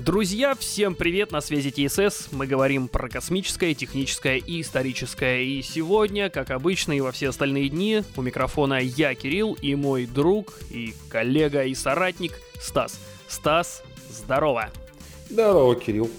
Друзья, 0.00 0.54
всем 0.54 0.94
привет, 0.94 1.30
на 1.30 1.42
связи 1.42 1.70
ТСС. 1.70 2.28
Мы 2.32 2.46
говорим 2.46 2.88
про 2.88 3.10
космическое, 3.10 3.74
техническое 3.74 4.38
и 4.38 4.62
историческое. 4.62 5.42
И 5.42 5.60
сегодня, 5.60 6.30
как 6.30 6.52
обычно 6.52 6.92
и 6.96 7.02
во 7.02 7.12
все 7.12 7.28
остальные 7.28 7.68
дни, 7.68 8.02
у 8.16 8.22
микрофона 8.22 8.80
я, 8.80 9.14
Кирилл, 9.14 9.58
и 9.60 9.74
мой 9.74 10.06
друг, 10.06 10.58
и 10.70 10.94
коллега, 11.10 11.64
и 11.64 11.74
соратник 11.74 12.32
Стас. 12.58 12.98
Стас, 13.28 13.82
здорово. 14.10 14.70
Здорово, 15.28 15.76
Кирилл. 15.76 16.10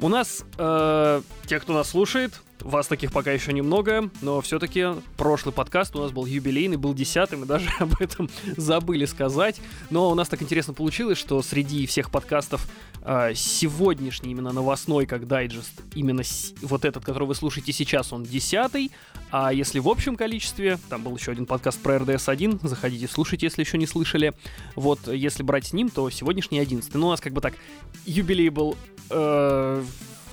У 0.00 0.08
нас, 0.08 0.44
э, 0.56 1.22
те, 1.46 1.58
кто 1.58 1.72
нас 1.72 1.90
слушает, 1.90 2.40
вас 2.64 2.86
таких 2.86 3.12
пока 3.12 3.30
еще 3.30 3.52
немного, 3.52 4.10
но 4.22 4.40
все-таки 4.40 4.86
прошлый 5.16 5.52
подкаст 5.52 5.94
у 5.96 6.00
нас 6.00 6.10
был 6.10 6.24
юбилейный, 6.24 6.76
был 6.76 6.94
десятым, 6.94 7.40
мы 7.40 7.46
даже 7.46 7.68
об 7.78 8.00
этом 8.00 8.30
забыли 8.56 9.04
сказать. 9.04 9.60
Но 9.90 10.10
у 10.10 10.14
нас 10.14 10.28
так 10.28 10.42
интересно 10.42 10.72
получилось, 10.72 11.18
что 11.18 11.40
среди 11.42 11.86
всех 11.86 12.10
подкастов 12.10 12.66
э, 13.02 13.32
сегодняшний 13.34 14.30
именно 14.30 14.52
новостной, 14.52 15.06
как 15.06 15.28
дайджест, 15.28 15.72
именно 15.94 16.22
с, 16.24 16.54
вот 16.62 16.84
этот, 16.84 17.04
который 17.04 17.28
вы 17.28 17.34
слушаете 17.34 17.72
сейчас, 17.72 18.12
он 18.12 18.24
десятый. 18.24 18.90
А 19.30 19.52
если 19.52 19.78
в 19.78 19.88
общем 19.88 20.16
количестве, 20.16 20.78
там 20.88 21.02
был 21.02 21.16
еще 21.16 21.32
один 21.32 21.46
подкаст 21.46 21.80
про 21.80 21.96
RDS-1, 21.96 22.66
заходите, 22.66 23.08
слушайте, 23.08 23.46
если 23.46 23.62
еще 23.62 23.78
не 23.78 23.86
слышали. 23.86 24.32
Вот, 24.74 25.06
если 25.08 25.42
брать 25.42 25.66
с 25.66 25.72
ним, 25.72 25.90
то 25.90 26.08
сегодняшний 26.08 26.58
одиннадцатый. 26.58 26.98
Ну, 26.98 27.08
у 27.08 27.10
нас 27.10 27.20
как 27.20 27.32
бы 27.32 27.40
так, 27.40 27.54
юбилей 28.06 28.48
был 28.48 28.76
э, 29.10 29.84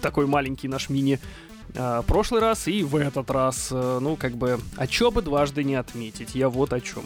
такой 0.01 0.27
маленький 0.27 0.67
наш 0.67 0.89
мини 0.89 1.19
э, 1.73 2.03
прошлый 2.07 2.41
раз 2.41 2.67
и 2.67 2.83
в 2.83 2.95
этот 2.95 3.29
раз. 3.31 3.69
Э, 3.71 3.99
ну, 4.01 4.15
как 4.15 4.33
бы, 4.33 4.59
а 4.77 4.87
чё 4.87 5.11
бы 5.11 5.21
дважды 5.21 5.63
не 5.63 5.75
отметить? 5.75 6.35
Я 6.35 6.49
вот 6.49 6.73
о 6.73 6.81
чем. 6.81 7.03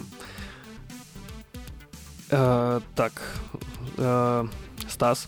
Э, 2.30 2.80
так, 2.96 3.14
э, 3.98 4.48
Стас, 4.88 5.28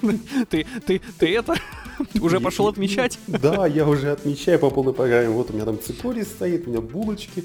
ты, 0.50 0.66
ты, 0.86 1.00
ты 1.18 1.34
это 1.34 1.56
уже 2.20 2.40
пошел 2.40 2.68
отмечать? 2.68 3.18
Да, 3.26 3.66
я 3.66 3.86
уже 3.86 4.12
отмечаю 4.12 4.58
по 4.58 4.70
полной 4.70 4.92
программе. 4.92 5.28
Вот 5.28 5.50
у 5.50 5.54
меня 5.54 5.64
там 5.64 5.80
цикорий 5.80 6.24
стоит, 6.24 6.66
у 6.66 6.70
меня 6.70 6.80
булочки. 6.80 7.44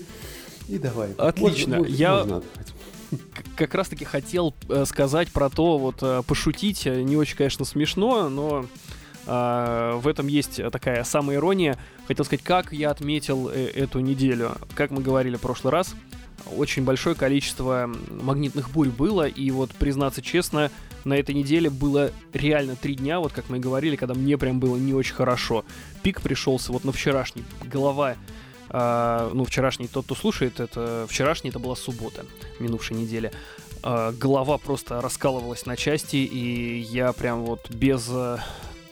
И 0.67 0.77
давай. 0.77 1.13
Отлично. 1.17 1.77
Можно, 1.77 1.91
я 1.91 2.15
можно 2.17 2.43
как 3.55 3.73
раз 3.73 3.87
таки 3.87 4.05
хотел 4.05 4.53
э, 4.69 4.85
сказать 4.85 5.31
про 5.31 5.49
то, 5.49 5.77
вот 5.77 5.97
э, 6.01 6.23
пошутить, 6.27 6.85
не 6.85 7.15
очень, 7.15 7.37
конечно, 7.37 7.65
смешно, 7.65 8.29
но 8.29 8.65
в 9.27 10.07
этом 10.07 10.27
есть 10.27 10.61
такая 10.71 11.03
самая 11.03 11.37
ирония. 11.37 11.77
Хотел 12.07 12.25
сказать, 12.25 12.43
как 12.43 12.71
я 12.71 12.91
отметил 12.91 13.49
э 13.49 13.67
эту 13.75 13.99
неделю. 13.99 14.53
Как 14.73 14.89
мы 14.89 15.01
говорили 15.01 15.35
в 15.35 15.41
прошлый 15.41 15.71
раз, 15.71 15.93
очень 16.55 16.83
большое 16.83 17.15
количество 17.15 17.89
магнитных 18.09 18.71
бурь 18.71 18.89
было, 18.89 19.27
и 19.27 19.51
вот, 19.51 19.71
признаться 19.71 20.21
честно, 20.21 20.71
на 21.03 21.13
этой 21.15 21.35
неделе 21.35 21.69
было 21.69 22.11
реально 22.33 22.75
три 22.75 22.95
дня, 22.95 23.19
вот 23.19 23.33
как 23.33 23.49
мы 23.49 23.57
и 23.57 23.59
говорили, 23.59 23.95
когда 23.95 24.13
мне 24.13 24.37
прям 24.37 24.59
было 24.59 24.77
не 24.77 24.93
очень 24.93 25.15
хорошо. 25.15 25.65
Пик 26.03 26.21
пришелся 26.21 26.71
вот 26.71 26.83
на 26.83 26.91
вчерашний. 26.91 27.43
Голова 27.65 28.15
Uh, 28.69 29.31
ну, 29.33 29.45
вчерашний, 29.45 29.87
тот, 29.87 30.03
кто 30.03 30.13
слушает, 30.13 30.59
это 30.59 31.05
вчерашний, 31.07 31.51
это 31.51 31.59
была 31.59 31.77
суббота, 31.77 32.25
минувшей 32.59 32.97
недели. 32.97 33.31
Uh, 33.81 34.11
голова 34.11 34.57
просто 34.57 34.99
раскалывалась 34.99 35.65
на 35.65 35.77
части, 35.77 36.17
и 36.17 36.79
я 36.79 37.13
прям 37.13 37.45
вот 37.45 37.69
без 37.69 38.09
uh, 38.09 38.41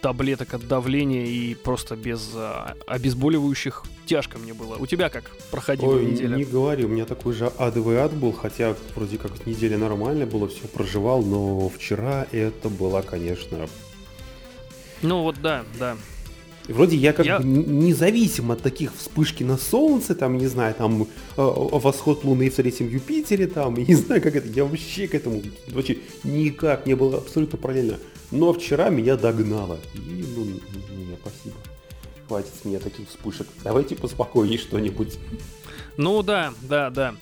таблеток 0.06 0.54
от 0.54 0.68
давления 0.68 1.26
и 1.26 1.56
просто 1.56 1.96
без 1.96 2.30
а, 2.36 2.76
обезболивающих 2.86 3.84
тяжко 4.06 4.38
мне 4.38 4.54
было. 4.54 4.76
У 4.76 4.86
тебя 4.86 5.10
как 5.10 5.24
проходила 5.50 5.96
Ой, 5.96 6.06
неделя? 6.06 6.38
Не 6.38 6.44
говори, 6.44 6.86
у 6.86 6.88
меня 6.88 7.06
такой 7.06 7.34
же 7.34 7.48
адовый 7.48 7.98
ад 7.98 8.14
был, 8.14 8.32
хотя 8.32 8.76
вроде 8.96 9.18
как 9.18 9.48
неделя 9.48 9.80
нормально 9.80 10.28
было, 10.28 10.48
все 10.48 10.68
проживал, 10.68 11.24
но 11.24 11.70
вчера 11.70 12.28
это 12.32 12.70
была, 12.70 13.02
конечно... 13.02 13.68
Ну 15.02 15.24
вот 15.24 15.42
да, 15.42 15.64
да. 15.80 15.98
Вроде 16.68 16.98
я 16.98 17.12
как 17.12 17.26
я... 17.26 17.40
бы 17.40 17.46
независим 17.46 18.52
от 18.52 18.62
таких 18.62 18.96
вспышки 18.96 19.44
на 19.44 19.58
Солнце, 19.58 20.14
там, 20.14 20.38
не 20.38 20.46
знаю, 20.46 20.76
там, 20.76 21.02
э, 21.02 21.08
восход 21.36 22.24
Луны 22.24 22.52
в 22.52 22.56
третьем 22.56 22.90
Юпитере, 22.90 23.48
там, 23.48 23.74
не 23.88 23.96
знаю, 23.96 24.22
как 24.22 24.36
это, 24.36 24.48
я 24.50 24.66
вообще 24.66 25.08
к 25.08 25.16
этому 25.16 25.42
вообще 25.70 25.98
никак 26.24 26.86
не 26.86 26.94
было 26.94 27.18
абсолютно 27.18 27.58
параллельно. 27.58 27.98
Но 28.32 28.54
вчера 28.54 28.90
меня 28.90 29.16
догнало. 29.16 29.80
И, 29.94 30.26
ну, 30.36 30.46
не, 30.46 31.18
спасибо. 31.22 31.56
Хватит 32.28 32.52
с 32.62 32.66
меня 32.66 32.80
таких 32.80 33.08
вспышек. 33.10 33.48
Давайте 33.64 33.96
поспокойнее 33.96 34.58
что-нибудь. 34.58 35.18
Ну 35.98 36.24
да, 36.24 36.54
да, 36.62 36.90
да. 36.90 37.16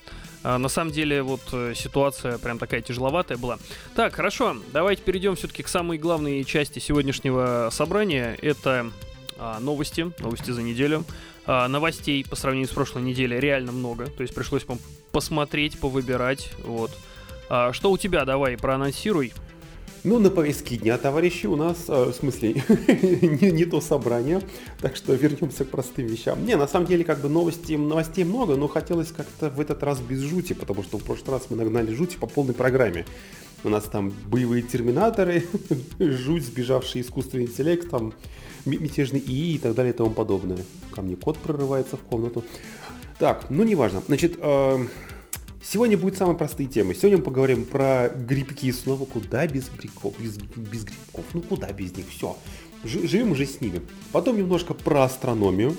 А, 0.44 0.58
на 0.58 0.68
самом 0.70 0.92
деле, 0.92 1.22
вот 1.22 1.42
э, 1.52 1.74
ситуация 1.76 2.38
прям 2.38 2.60
такая 2.60 2.82
тяжеловатая 2.82 3.38
была. 3.38 3.60
Так, 3.96 4.14
хорошо, 4.14 4.58
давайте 4.72 5.02
перейдем 5.02 5.36
все-таки 5.36 5.64
к 5.64 5.68
самой 5.68 5.98
главной 5.98 6.44
части 6.44 6.80
сегодняшнего 6.80 7.70
собрания. 7.72 8.38
Это 8.42 8.92
а, 9.38 9.60
новости, 9.60 10.12
новости 10.20 10.52
за 10.52 10.62
неделю. 10.62 11.06
А, 11.46 11.68
новостей 11.68 12.26
по 12.26 12.36
сравнению 12.36 12.70
с 12.70 12.74
прошлой 12.74 13.04
неделей 13.04 13.40
реально 13.40 13.72
много. 13.72 14.08
То 14.08 14.22
есть 14.22 14.34
пришлось 14.34 14.66
посмотреть, 15.12 15.80
повыбирать. 15.80 16.52
Вот. 16.64 16.92
А, 17.50 17.74
что 17.74 17.92
у 17.92 17.98
тебя? 17.98 18.26
Давай, 18.26 18.58
проанонсируй. 18.58 19.34
Ну, 20.06 20.20
на 20.20 20.30
повестке 20.30 20.76
дня, 20.76 20.98
товарищи, 20.98 21.46
у 21.46 21.56
нас, 21.56 21.86
э, 21.88 22.12
в 22.12 22.14
смысле, 22.14 22.56
не, 23.42 23.52
не 23.52 23.64
то 23.64 23.80
собрание, 23.80 24.42
так 24.82 24.98
что 24.98 25.14
вернемся 25.14 25.64
к 25.64 25.70
простым 25.70 26.08
вещам. 26.08 26.46
Не, 26.46 26.58
на 26.58 26.68
самом 26.68 26.88
деле, 26.88 27.06
как 27.06 27.22
бы 27.22 27.30
новостей, 27.30 27.78
новостей 27.78 28.26
много, 28.26 28.58
но 28.58 28.68
хотелось 28.68 29.14
как-то 29.14 29.50
в 29.50 29.62
этот 29.62 29.82
раз 29.82 30.02
без 30.02 30.20
жути, 30.20 30.52
потому 30.52 30.84
что 30.84 30.98
в 30.98 31.04
прошлый 31.04 31.38
раз 31.38 31.44
мы 31.50 31.56
нагнали 31.56 31.94
жути 31.94 32.18
по 32.18 32.28
полной 32.28 32.54
программе. 32.54 33.06
У 33.64 33.70
нас 33.70 33.86
там 33.86 34.12
боевые 34.28 34.62
терминаторы, 34.62 35.48
жуть, 36.00 36.44
сбежавший 36.44 37.00
искусственный 37.00 37.46
интеллект, 37.46 37.90
там 37.90 38.14
мятежный 38.66 39.22
ИИ 39.22 39.56
и 39.56 39.58
так 39.58 39.74
далее 39.74 39.94
и 39.94 39.96
тому 39.96 40.10
подобное. 40.10 40.60
Ко 40.92 41.02
мне 41.02 41.16
кот 41.16 41.38
прорывается 41.38 41.96
в 41.96 42.02
комнату. 42.02 42.44
Так, 43.20 43.50
ну 43.50 43.64
неважно. 43.64 44.04
Значит, 44.06 44.36
э, 44.38 44.86
Сегодня 45.64 45.98
будут 45.98 46.18
самые 46.18 46.38
простые 46.38 46.68
темы. 46.68 46.94
Сегодня 46.94 47.18
мы 47.20 47.24
поговорим 47.24 47.64
про 47.64 48.10
грибки 48.10 48.70
снова. 48.72 49.06
Куда 49.06 49.48
без 49.48 49.70
грибков? 49.70 50.14
Без, 50.20 50.38
без 50.38 50.84
грибков. 50.84 51.24
Ну 51.34 51.42
куда 51.42 51.72
без 51.72 51.96
них? 51.96 52.06
Все. 52.10 52.38
Живем 52.84 53.32
уже 53.32 53.46
с 53.46 53.62
ними. 53.62 53.82
Потом 54.12 54.38
немножко 54.38 54.74
про 54.74 55.04
астрономию. 55.04 55.78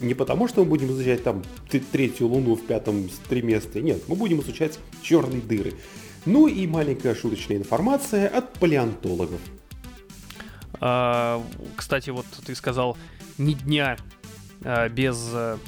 Не 0.00 0.14
потому, 0.14 0.48
что 0.48 0.64
мы 0.64 0.70
будем 0.70 0.90
изучать 0.90 1.22
там 1.22 1.44
третью 1.92 2.26
луну 2.26 2.56
в 2.56 2.66
пятом 2.66 3.08
триместре. 3.28 3.82
Нет, 3.82 4.02
мы 4.08 4.16
будем 4.16 4.40
изучать 4.40 4.80
черные 5.00 5.40
дыры. 5.40 5.74
Ну 6.26 6.48
и 6.48 6.66
маленькая 6.66 7.14
шуточная 7.14 7.58
информация 7.58 8.26
от 8.28 8.52
палеонтологов. 8.54 9.40
А, 10.80 11.40
кстати, 11.76 12.10
вот 12.10 12.26
ты 12.44 12.54
сказал 12.56 12.96
ни 13.38 13.52
дня 13.52 13.96
а, 14.64 14.88
без, 14.88 15.18
а, 15.32 15.58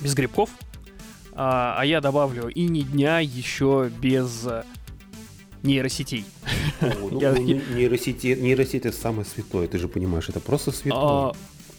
без 0.00 0.14
грибков. 0.14 0.48
А, 1.34 1.76
а 1.78 1.84
я 1.84 2.00
добавлю 2.00 2.48
и 2.48 2.62
ни 2.68 2.80
дня 2.80 3.20
еще 3.20 3.90
без 4.00 4.46
э, 4.46 4.64
нейросетей. 5.62 6.24
О, 6.80 7.08
ну, 7.10 7.20
я... 7.20 7.32
нейросети, 7.32 8.36
нейросеть 8.38 8.86
это 8.86 8.96
самое 8.96 9.24
святое, 9.24 9.66
ты 9.66 9.78
же 9.78 9.88
понимаешь, 9.88 10.28
это 10.28 10.40
просто 10.40 10.72
святое. 10.72 11.00
А, 11.00 11.32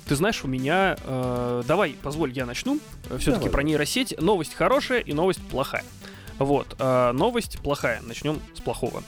ты 0.08 0.16
знаешь, 0.16 0.44
у 0.44 0.48
меня... 0.48 0.98
Э, 1.04 1.64
давай, 1.68 1.96
позволь, 2.02 2.32
я 2.34 2.46
начну. 2.46 2.80
Все-таки 3.20 3.50
про 3.50 3.64
нейросеть. 3.64 4.20
Новость 4.20 4.54
хорошая 4.54 5.00
и 5.00 5.14
новость 5.14 5.42
плохая. 5.42 5.84
Вот, 6.40 6.76
э, 6.80 7.12
новость 7.14 7.60
плохая. 7.60 8.02
Начнем 8.02 8.40
с 8.56 8.60
плохого. 8.60 9.04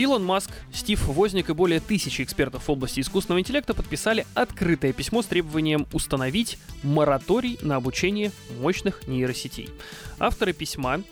Илон 0.00 0.24
Маск, 0.24 0.50
Стив 0.72 0.98
Возник 1.08 1.50
и 1.50 1.52
более 1.52 1.78
тысячи 1.78 2.22
экспертов 2.22 2.66
в 2.66 2.70
области 2.70 3.00
искусственного 3.00 3.40
интеллекта 3.40 3.74
подписали 3.74 4.26
открытое 4.32 4.94
письмо 4.94 5.20
с 5.20 5.26
требованием 5.26 5.86
установить 5.92 6.56
мораторий 6.82 7.58
на 7.60 7.76
обучение 7.76 8.32
мощных 8.62 9.06
нейросетей. 9.06 9.68
Авторы 10.18 10.54
письма 10.54 11.02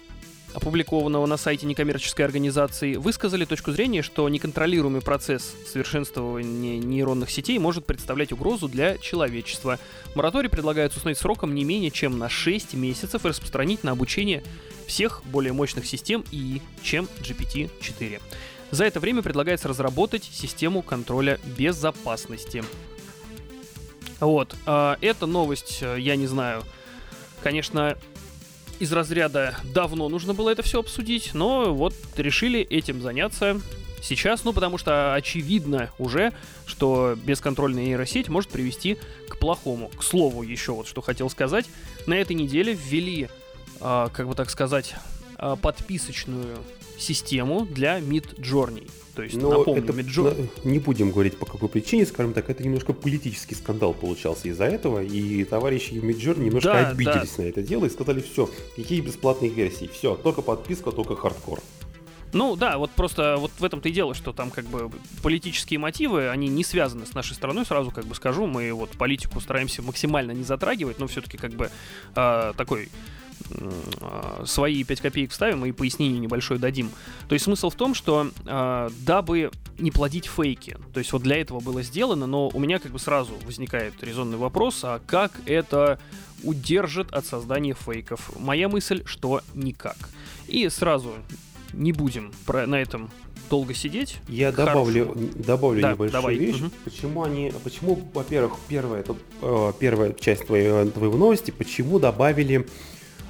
опубликованного 0.54 1.26
на 1.26 1.36
сайте 1.36 1.66
некоммерческой 1.66 2.24
организации, 2.24 2.96
высказали 2.96 3.44
точку 3.44 3.70
зрения, 3.72 4.00
что 4.00 4.26
неконтролируемый 4.30 5.02
процесс 5.02 5.54
совершенствования 5.70 6.78
нейронных 6.78 7.30
сетей 7.30 7.58
может 7.58 7.84
представлять 7.84 8.32
угрозу 8.32 8.66
для 8.66 8.96
человечества. 8.96 9.78
Мораторий 10.14 10.48
предлагается 10.48 10.96
установить 10.96 11.18
сроком 11.18 11.54
не 11.54 11.64
менее 11.64 11.90
чем 11.90 12.18
на 12.18 12.30
6 12.30 12.72
месяцев 12.72 13.26
и 13.26 13.28
распространить 13.28 13.84
на 13.84 13.92
обучение 13.92 14.42
всех 14.86 15.22
более 15.26 15.52
мощных 15.52 15.84
систем 15.84 16.24
ИИ, 16.32 16.62
чем 16.82 17.06
GPT-4. 17.20 18.22
За 18.70 18.84
это 18.84 19.00
время 19.00 19.22
предлагается 19.22 19.68
разработать 19.68 20.24
систему 20.24 20.82
контроля 20.82 21.38
безопасности. 21.56 22.62
Вот, 24.20 24.54
э, 24.66 24.96
эта 25.00 25.26
новость, 25.26 25.78
э, 25.80 25.96
я 25.98 26.16
не 26.16 26.26
знаю, 26.26 26.64
конечно, 27.42 27.96
из 28.78 28.92
разряда 28.92 29.56
давно 29.64 30.08
нужно 30.08 30.34
было 30.34 30.50
это 30.50 30.62
все 30.62 30.80
обсудить, 30.80 31.34
но 31.34 31.72
вот 31.72 31.94
решили 32.16 32.60
этим 32.60 33.00
заняться 33.00 33.60
сейчас, 34.02 34.44
ну 34.44 34.52
потому 34.52 34.76
что 34.78 35.14
очевидно 35.14 35.90
уже, 35.98 36.32
что 36.66 37.16
бесконтрольная 37.16 37.84
нейросеть 37.84 38.28
может 38.28 38.50
привести 38.50 38.98
к 39.28 39.38
плохому. 39.38 39.88
К 39.96 40.02
слову, 40.02 40.42
еще 40.42 40.72
вот 40.72 40.86
что 40.86 41.00
хотел 41.00 41.30
сказать, 41.30 41.66
на 42.06 42.14
этой 42.14 42.34
неделе 42.34 42.74
ввели, 42.74 43.28
э, 43.80 44.08
как 44.12 44.28
бы 44.28 44.34
так 44.34 44.50
сказать, 44.50 44.94
а, 44.94 45.17
подписочную 45.62 46.58
систему 46.98 47.66
для 47.66 48.00
Mid 48.00 48.38
Journey. 48.38 48.90
То 49.18 49.24
есть, 49.24 49.34
Но 49.34 49.50
напомню, 49.50 49.82
это, 49.82 49.92
Midjourney... 49.92 50.48
Не 50.62 50.78
будем 50.78 51.10
говорить 51.10 51.36
по 51.38 51.44
какой 51.44 51.68
причине, 51.68 52.06
скажем 52.06 52.32
так, 52.32 52.48
это 52.50 52.62
немножко 52.62 52.92
политический 52.92 53.56
скандал 53.56 53.92
получался 53.92 54.46
из-за 54.46 54.64
этого, 54.66 55.02
и 55.02 55.42
товарищи 55.42 55.94
в 55.94 56.04
Midjourney 56.04 56.44
немножко 56.44 56.68
да, 56.68 56.88
обиделись 56.90 57.34
да. 57.36 57.42
на 57.42 57.48
это 57.48 57.62
дело 57.62 57.86
и 57.86 57.90
сказали, 57.90 58.20
все, 58.20 58.48
какие 58.76 59.00
бесплатные 59.00 59.50
версии, 59.50 59.90
все, 59.92 60.14
только 60.14 60.40
подписка, 60.40 60.92
только 60.92 61.16
хардкор. 61.16 61.60
Ну 62.32 62.54
да, 62.54 62.78
вот 62.78 62.92
просто 62.92 63.38
вот 63.38 63.50
в 63.58 63.64
этом-то 63.64 63.88
и 63.88 63.92
дело, 63.92 64.14
что 64.14 64.32
там 64.32 64.50
как 64.50 64.66
бы 64.66 64.88
политические 65.20 65.80
мотивы, 65.80 66.28
они 66.28 66.46
не 66.46 66.62
связаны 66.62 67.04
с 67.04 67.12
нашей 67.12 67.34
страной, 67.34 67.66
сразу 67.66 67.90
как 67.90 68.04
бы 68.04 68.14
скажу, 68.14 68.46
мы 68.46 68.72
вот 68.72 68.90
политику 68.90 69.40
стараемся 69.40 69.82
максимально 69.82 70.30
не 70.30 70.44
затрагивать, 70.44 71.00
но 71.00 71.08
все-таки 71.08 71.38
как 71.38 71.52
бы 71.54 71.70
э, 72.14 72.52
такой 72.56 72.84
э, 72.84 72.88
свои 74.44 74.84
5 74.84 75.00
копеек 75.00 75.30
вставим 75.30 75.64
и 75.64 75.72
пояснение 75.72 76.18
небольшое 76.18 76.60
дадим. 76.60 76.90
То 77.28 77.34
есть 77.34 77.44
смысл 77.44 77.70
в 77.70 77.74
том, 77.74 77.94
что 77.94 78.30
э, 78.44 78.90
дабы 79.00 79.50
не 79.78 79.90
плодить 79.90 80.26
фейки, 80.26 80.76
то 80.92 80.98
есть 80.98 81.12
вот 81.12 81.22
для 81.22 81.36
этого 81.36 81.60
было 81.60 81.82
сделано, 81.82 82.26
но 82.26 82.48
у 82.48 82.58
меня 82.58 82.78
как 82.78 82.92
бы 82.92 82.98
сразу 82.98 83.32
возникает 83.44 83.94
резонный 84.02 84.38
вопрос, 84.38 84.80
а 84.82 85.00
как 85.06 85.32
это 85.46 85.98
удержит 86.42 87.12
от 87.12 87.26
создания 87.26 87.74
фейков? 87.74 88.30
Моя 88.38 88.68
мысль, 88.68 89.02
что 89.04 89.40
никак. 89.54 89.96
И 90.46 90.68
сразу 90.68 91.14
не 91.72 91.92
будем 91.92 92.32
про, 92.46 92.66
на 92.66 92.76
этом 92.76 93.10
долго 93.48 93.74
сидеть. 93.74 94.18
Я 94.28 94.52
добавлю, 94.52 95.14
добавлю 95.34 95.80
да, 95.80 95.92
небольшую 95.92 96.22
давай. 96.22 96.36
вещь. 96.36 96.60
Угу. 96.60 96.70
Почему 96.84 97.22
они, 97.22 97.52
почему, 97.64 98.10
во-первых, 98.12 98.58
первая, 98.68 99.00
это, 99.00 99.16
э, 99.42 99.72
первая 99.78 100.12
часть 100.12 100.46
твоей, 100.46 100.90
твоей 100.90 101.12
новости, 101.12 101.50
почему 101.50 101.98
добавили, 101.98 102.66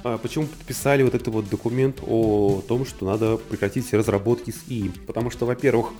почему 0.03 0.45
подписали 0.47 1.03
вот 1.03 1.15
этот 1.15 1.27
вот 1.27 1.49
документ 1.49 1.99
о 2.05 2.61
том, 2.67 2.85
что 2.85 3.05
надо 3.05 3.37
прекратить 3.37 3.93
разработки 3.93 4.51
с 4.51 4.69
ИИ. 4.69 4.91
Потому 5.05 5.29
что, 5.31 5.45
во-первых, 5.45 5.91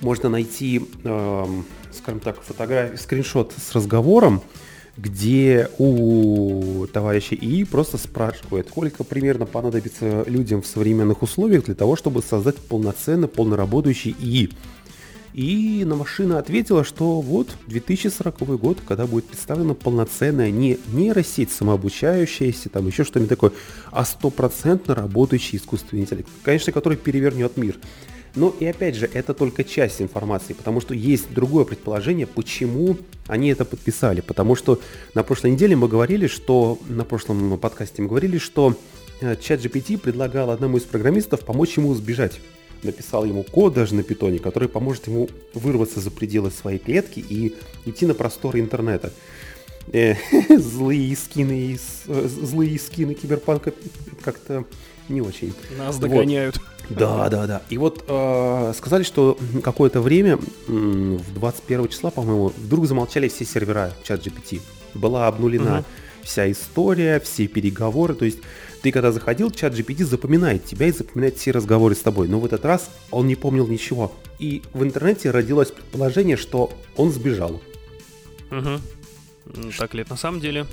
можно 0.00 0.28
найти, 0.28 0.86
э, 1.04 1.46
скажем 1.92 2.20
так, 2.20 2.42
фотографию, 2.42 2.98
скриншот 2.98 3.52
с 3.56 3.72
разговором, 3.74 4.42
где 4.96 5.68
у 5.78 6.86
товарища 6.92 7.34
ИИ 7.34 7.64
просто 7.64 7.98
спрашивают, 7.98 8.68
сколько 8.68 9.02
примерно 9.02 9.46
понадобится 9.46 10.24
людям 10.26 10.62
в 10.62 10.66
современных 10.66 11.22
условиях 11.22 11.64
для 11.64 11.74
того, 11.74 11.96
чтобы 11.96 12.22
создать 12.22 12.56
полноценный, 12.56 13.28
полноработающий 13.28 14.14
ИИ. 14.20 14.50
И 15.34 15.82
на 15.84 15.96
машина 15.96 16.38
ответила, 16.38 16.84
что 16.84 17.20
вот 17.20 17.48
2040 17.66 18.38
год, 18.60 18.78
когда 18.86 19.04
будет 19.04 19.26
представлена 19.26 19.74
полноценная 19.74 20.52
не 20.52 20.78
нейросеть 20.92 21.50
самообучающаяся, 21.50 22.68
там 22.68 22.86
еще 22.86 23.02
что-нибудь 23.02 23.30
такое, 23.30 23.52
а 23.90 24.04
стопроцентно 24.04 24.94
работающий 24.94 25.58
искусственный 25.58 26.02
интеллект, 26.02 26.28
конечно, 26.44 26.72
который 26.72 26.96
перевернет 26.96 27.56
мир. 27.56 27.76
Но 28.36 28.54
и 28.60 28.64
опять 28.64 28.94
же, 28.94 29.10
это 29.12 29.34
только 29.34 29.64
часть 29.64 30.00
информации, 30.00 30.52
потому 30.52 30.80
что 30.80 30.94
есть 30.94 31.32
другое 31.34 31.64
предположение, 31.64 32.28
почему 32.28 32.96
они 33.26 33.48
это 33.48 33.64
подписали. 33.64 34.20
Потому 34.20 34.54
что 34.54 34.80
на 35.14 35.24
прошлой 35.24 35.50
неделе 35.50 35.74
мы 35.74 35.88
говорили, 35.88 36.28
что 36.28 36.78
на 36.88 37.04
прошлом 37.04 37.58
подкасте 37.58 38.02
мы 38.02 38.08
говорили, 38.08 38.38
что 38.38 38.76
э, 39.20 39.34
чат 39.40 39.60
GPT 39.60 39.98
предлагал 39.98 40.50
одному 40.50 40.76
из 40.76 40.82
программистов 40.82 41.40
помочь 41.40 41.76
ему 41.76 41.92
сбежать. 41.94 42.40
Написал 42.84 43.24
ему 43.24 43.42
код 43.42 43.74
даже 43.74 43.94
на 43.94 44.02
питоне, 44.02 44.38
который 44.38 44.68
поможет 44.68 45.06
ему 45.06 45.28
вырваться 45.54 46.00
за 46.00 46.10
пределы 46.10 46.50
своей 46.50 46.78
клетки 46.78 47.18
и 47.20 47.54
идти 47.86 48.06
на 48.06 48.14
просторы 48.14 48.60
интернета. 48.60 49.12
Э, 49.92 50.14
злые 50.58 51.16
скины, 51.16 51.78
э, 52.06 52.28
злые 52.28 52.78
скины 52.78 53.14
киберпанка 53.14 53.72
как-то 54.22 54.64
не 55.08 55.20
очень. 55.20 55.54
Нас 55.78 55.98
догоняют. 55.98 56.58
Вот. 56.88 56.98
Да, 56.98 57.28
да, 57.30 57.46
да. 57.46 57.62
И 57.70 57.78
вот 57.78 58.04
э, 58.06 58.72
сказали, 58.76 59.02
что 59.02 59.38
какое-то 59.62 60.00
время, 60.00 60.38
в 60.66 61.34
21 61.34 61.88
числа, 61.88 62.10
по-моему, 62.10 62.48
вдруг 62.48 62.86
замолчали 62.86 63.28
все 63.28 63.44
сервера 63.44 63.92
чат 64.02 64.26
GPT. 64.26 64.60
Была 64.94 65.26
обнулена 65.26 65.78
угу. 65.78 65.84
вся 66.22 66.50
история, 66.50 67.20
все 67.20 67.46
переговоры. 67.46 68.14
То 68.14 68.26
есть 68.26 68.38
ты 68.84 68.92
когда 68.92 69.12
заходил, 69.12 69.50
чат 69.50 69.72
GPT 69.72 70.04
запоминает 70.04 70.66
тебя 70.66 70.88
и 70.88 70.92
запоминает 70.92 71.38
все 71.38 71.52
разговоры 71.52 71.94
с 71.94 72.00
тобой. 72.00 72.28
Но 72.28 72.38
в 72.38 72.44
этот 72.44 72.66
раз 72.66 72.90
он 73.10 73.26
не 73.26 73.34
помнил 73.34 73.66
ничего. 73.66 74.12
И 74.38 74.60
в 74.74 74.82
интернете 74.82 75.30
родилось 75.30 75.70
предположение, 75.70 76.36
что 76.36 76.70
он 76.94 77.10
сбежал. 77.10 77.62
Угу. 78.50 79.70
Так 79.78 79.94
ли 79.94 80.02
это 80.02 80.10
на 80.10 80.16
самом 80.18 80.40
деле? 80.40 80.66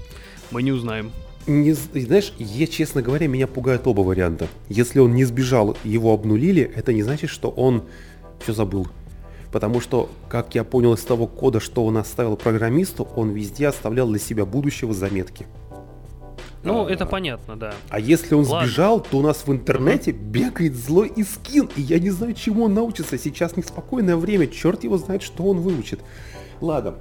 Мы 0.51 0.61
не 0.61 0.73
узнаем 0.73 1.13
не, 1.47 1.73
знаешь, 1.73 2.33
я, 2.37 2.67
честно 2.67 3.01
говоря, 3.01 3.27
меня 3.27 3.47
пугают 3.47 3.87
оба 3.87 4.01
варианта. 4.01 4.47
Если 4.69 4.99
он 4.99 5.15
не 5.15 5.25
сбежал, 5.25 5.75
его 5.83 6.13
обнулили, 6.13 6.61
это 6.75 6.93
не 6.93 7.01
значит, 7.01 7.31
что 7.31 7.49
он 7.49 7.85
все 8.41 8.53
забыл. 8.53 8.87
Потому 9.51 9.81
что, 9.81 10.11
как 10.29 10.53
я 10.53 10.63
понял 10.63 10.93
из 10.93 11.01
того 11.01 11.25
кода, 11.25 11.59
что 11.59 11.83
он 11.83 11.97
оставил 11.97 12.37
программисту, 12.37 13.07
он 13.15 13.31
везде 13.31 13.67
оставлял 13.67 14.07
для 14.07 14.19
себя 14.19 14.45
будущего 14.45 14.93
заметки. 14.93 15.47
Ну, 16.63 16.85
а, 16.85 16.89
это 16.89 17.05
понятно, 17.05 17.55
да. 17.55 17.73
А 17.89 17.99
если 17.99 18.35
он 18.35 18.45
Ладно. 18.45 18.67
сбежал, 18.67 18.99
то 18.99 19.17
у 19.17 19.21
нас 19.21 19.45
в 19.47 19.51
интернете 19.51 20.11
бегает 20.11 20.75
злой 20.75 21.11
Искин, 21.15 21.69
и 21.75 21.81
я 21.81 21.99
не 21.99 22.11
знаю, 22.11 22.33
чему 22.33 22.65
он 22.65 22.73
научится. 22.73 23.17
Сейчас 23.17 23.57
неспокойное 23.57 24.15
время, 24.15 24.47
черт 24.47 24.83
его 24.83 24.97
знает, 24.97 25.23
что 25.23 25.43
он 25.43 25.59
выучит. 25.59 26.01
Ладно, 26.59 26.95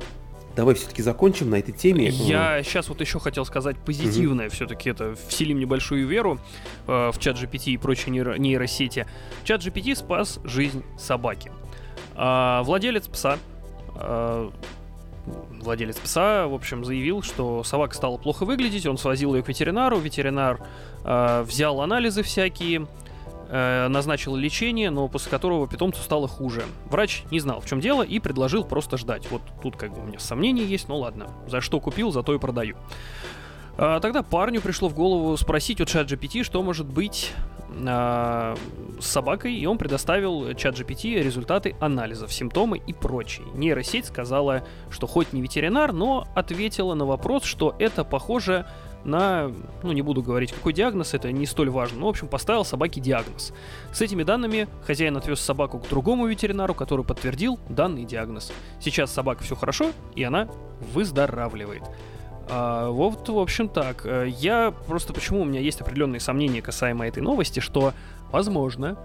давай 0.56 0.74
все-таки 0.74 1.02
закончим 1.02 1.50
на 1.50 1.56
этой 1.56 1.72
теме. 1.72 2.08
Я 2.08 2.62
сейчас 2.62 2.88
вот 2.88 3.00
еще 3.00 3.18
хотел 3.20 3.44
сказать 3.44 3.76
позитивное, 3.76 4.46
угу. 4.46 4.54
все-таки 4.54 4.90
это 4.90 5.14
вселим 5.28 5.58
небольшую 5.58 6.06
веру 6.06 6.38
э, 6.86 7.10
в 7.12 7.18
чат 7.18 7.36
GPT 7.36 7.72
и 7.72 7.76
прочие 7.76 8.14
нейро- 8.14 8.38
нейросети. 8.38 9.06
Чат 9.44 9.62
GPT 9.62 9.94
спас 9.94 10.40
жизнь 10.44 10.82
собаки. 10.98 11.52
Э, 12.16 12.62
владелец 12.62 13.06
пса 13.08 13.38
э, 13.96 14.50
владелец 15.26 15.96
пса, 15.96 16.46
в 16.46 16.54
общем, 16.54 16.84
заявил, 16.84 17.22
что 17.22 17.62
собака 17.64 17.94
стала 17.94 18.16
плохо 18.16 18.44
выглядеть, 18.44 18.86
он 18.86 18.98
свозил 18.98 19.34
ее 19.34 19.42
к 19.42 19.48
ветеринару, 19.48 19.98
ветеринар 19.98 20.60
э, 21.04 21.42
взял 21.42 21.80
анализы 21.80 22.22
всякие, 22.22 22.86
э, 23.48 23.88
назначил 23.88 24.36
лечение, 24.36 24.90
но 24.90 25.08
после 25.08 25.30
которого 25.30 25.68
питомцу 25.68 26.02
стало 26.02 26.28
хуже. 26.28 26.62
Врач 26.86 27.24
не 27.30 27.40
знал, 27.40 27.60
в 27.60 27.66
чем 27.66 27.80
дело, 27.80 28.02
и 28.02 28.18
предложил 28.18 28.64
просто 28.64 28.96
ждать. 28.96 29.30
Вот 29.30 29.42
тут 29.62 29.76
как 29.76 29.92
бы 29.94 30.02
у 30.02 30.04
меня 30.04 30.18
сомнения 30.18 30.64
есть, 30.64 30.88
но 30.88 30.98
ладно. 30.98 31.28
За 31.46 31.60
что 31.60 31.80
купил, 31.80 32.10
за 32.12 32.22
то 32.22 32.34
и 32.34 32.38
продаю. 32.38 32.76
А, 33.76 34.00
тогда 34.00 34.22
парню 34.22 34.60
пришло 34.60 34.88
в 34.88 34.94
голову 34.94 35.36
спросить 35.36 35.80
у 35.80 35.84
чат 35.84 36.10
GPT, 36.10 36.42
что 36.42 36.62
может 36.62 36.86
быть 36.86 37.32
а, 37.86 38.56
с 39.00 39.06
собакой, 39.06 39.54
и 39.54 39.66
он 39.66 39.78
предоставил 39.78 40.54
чат 40.54 40.74
GPT 40.74 41.22
результаты 41.22 41.74
анализов, 41.80 42.32
симптомы 42.32 42.78
и 42.78 42.92
прочее. 42.92 43.46
Нейросеть 43.54 44.06
сказала, 44.06 44.64
что 44.90 45.06
хоть 45.06 45.32
не 45.32 45.42
ветеринар, 45.42 45.92
но 45.92 46.26
ответила 46.34 46.94
на 46.94 47.04
вопрос, 47.06 47.44
что 47.44 47.74
это 47.78 48.04
похоже 48.04 48.66
на, 49.04 49.50
ну 49.82 49.92
не 49.92 50.02
буду 50.02 50.22
говорить 50.22 50.52
какой 50.52 50.72
диагноз, 50.72 51.14
это 51.14 51.32
не 51.32 51.46
столь 51.46 51.70
важно, 51.70 52.00
но 52.00 52.06
в 52.06 52.10
общем 52.10 52.28
поставил 52.28 52.64
собаке 52.64 53.00
диагноз. 53.00 53.52
С 53.92 54.00
этими 54.00 54.22
данными 54.22 54.68
хозяин 54.86 55.16
отвез 55.16 55.40
собаку 55.40 55.78
к 55.78 55.88
другому 55.88 56.26
ветеринару, 56.26 56.74
который 56.74 57.04
подтвердил 57.04 57.58
данный 57.68 58.04
диагноз. 58.04 58.52
Сейчас 58.80 59.12
собака 59.12 59.42
все 59.42 59.56
хорошо, 59.56 59.92
и 60.14 60.22
она 60.22 60.48
выздоравливает. 60.92 61.82
А, 62.50 62.90
вот, 62.90 63.28
в 63.28 63.38
общем, 63.38 63.68
так. 63.68 64.04
Э, 64.04 64.26
я 64.28 64.72
просто 64.86 65.12
почему 65.12 65.42
у 65.42 65.44
меня 65.44 65.60
есть 65.60 65.80
определенные 65.80 66.20
сомнения 66.20 66.60
касаемо 66.60 67.06
этой 67.06 67.22
новости, 67.22 67.60
что, 67.60 67.94
возможно, 68.32 68.98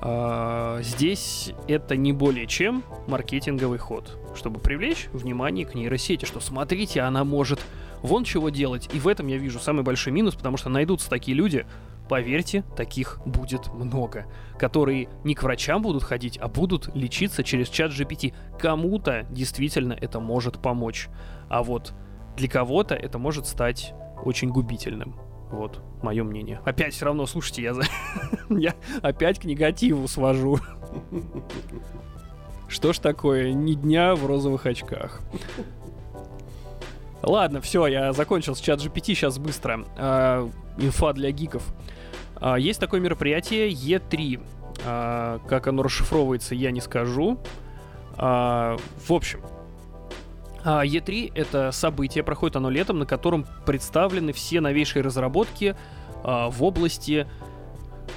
а, 0.00 0.80
здесь 0.82 1.52
это 1.68 1.96
не 1.96 2.12
более 2.12 2.46
чем 2.46 2.82
маркетинговый 3.06 3.78
ход, 3.78 4.18
чтобы 4.34 4.60
привлечь 4.60 5.08
внимание 5.12 5.64
к 5.66 5.74
нейросети, 5.74 6.24
что 6.24 6.40
смотрите, 6.40 7.00
она 7.00 7.24
может 7.24 7.60
вон 8.02 8.24
чего 8.24 8.50
делать. 8.50 8.88
И 8.92 9.00
в 9.00 9.08
этом 9.08 9.26
я 9.26 9.38
вижу 9.38 9.58
самый 9.58 9.82
большой 9.82 10.12
минус, 10.12 10.34
потому 10.34 10.56
что 10.56 10.68
найдутся 10.68 11.08
такие 11.08 11.36
люди, 11.36 11.66
поверьте, 12.08 12.62
таких 12.76 13.20
будет 13.24 13.72
много, 13.72 14.26
которые 14.58 15.08
не 15.24 15.34
к 15.34 15.42
врачам 15.42 15.82
будут 15.82 16.02
ходить, 16.02 16.38
а 16.40 16.48
будут 16.48 16.94
лечиться 16.94 17.42
через 17.42 17.68
чат 17.68 17.90
GPT. 17.90 18.34
Кому-то 18.58 19.26
действительно 19.30 19.96
это 19.98 20.20
может 20.20 20.60
помочь, 20.60 21.08
а 21.48 21.62
вот 21.62 21.94
для 22.36 22.48
кого-то 22.48 22.94
это 22.94 23.18
может 23.18 23.46
стать 23.46 23.94
очень 24.24 24.50
губительным. 24.50 25.16
Вот, 25.50 25.80
мое 26.02 26.24
мнение. 26.24 26.60
Опять 26.64 26.94
все 26.94 27.04
равно, 27.04 27.26
слушайте, 27.26 27.62
я, 27.62 27.74
за... 27.74 27.82
я 28.50 28.74
опять 29.02 29.38
к 29.38 29.44
негативу 29.44 30.08
свожу. 30.08 30.58
Что 32.68 32.92
ж 32.92 32.98
такое, 32.98 33.52
ни 33.52 33.74
дня 33.74 34.14
в 34.16 34.26
розовых 34.26 34.66
очках. 34.66 35.20
Ладно, 37.22 37.60
все, 37.60 37.86
я 37.86 38.12
закончил 38.12 38.54
с 38.54 38.60
чат 38.60 38.80
GPT, 38.80 39.14
сейчас 39.14 39.38
быстро. 39.38 39.84
Э, 39.96 40.48
инфа 40.78 41.12
для 41.12 41.30
гиков. 41.30 41.62
Э, 42.40 42.56
есть 42.58 42.80
такое 42.80 43.00
мероприятие 43.00 43.70
E3. 43.70 44.38
Э, 44.38 44.42
а, 44.84 45.38
как 45.48 45.68
оно 45.68 45.82
расшифровывается, 45.82 46.54
я 46.54 46.70
не 46.70 46.80
скажу. 46.80 47.38
Э, 48.18 48.76
в 49.06 49.12
общем, 49.12 49.40
E3 50.66 51.32
это 51.34 51.70
событие, 51.72 52.24
проходит 52.24 52.56
оно 52.56 52.70
летом, 52.70 52.98
на 52.98 53.06
котором 53.06 53.46
представлены 53.64 54.32
все 54.32 54.60
новейшие 54.60 55.02
разработки 55.02 55.76
а, 56.24 56.50
в 56.50 56.62
области 56.64 57.26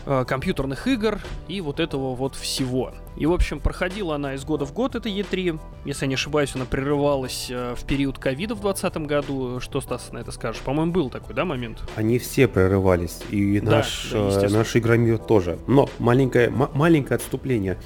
а, 0.05 0.25
компьютерных 0.25 0.87
игр 0.87 1.19
и 1.47 1.61
вот 1.61 1.79
этого 1.79 2.15
вот 2.15 2.35
всего. 2.35 2.93
И, 3.15 3.25
в 3.25 3.33
общем, 3.33 3.59
проходила 3.59 4.15
она 4.15 4.33
из 4.33 4.45
года 4.45 4.65
в 4.65 4.73
год, 4.73 4.95
это 4.95 5.09
E3. 5.09 5.59
Если 5.85 6.05
я 6.05 6.07
не 6.07 6.15
ошибаюсь, 6.15 6.55
она 6.55 6.65
прерывалась 6.65 7.47
э, 7.49 7.75
в 7.75 7.83
период 7.85 8.17
ковида 8.17 8.55
в 8.55 8.61
2020 8.61 9.07
году. 9.07 9.59
Что, 9.59 9.81
Стас, 9.81 10.11
на 10.13 10.19
это 10.19 10.31
скажешь? 10.31 10.61
По-моему, 10.61 10.93
был 10.93 11.09
такой, 11.09 11.35
да, 11.35 11.43
момент? 11.43 11.83
Они 11.95 12.17
все 12.17 12.47
прерывались, 12.47 13.19
и 13.29 13.59
да, 13.59 13.71
наш, 13.71 14.09
да, 14.11 14.45
э, 14.45 14.49
наш 14.49 14.75
игромир 14.75 15.17
тоже. 15.17 15.59
Но 15.67 15.89
маленькое, 15.99 16.49
маленькое 16.49 17.17
отступление. 17.17 17.77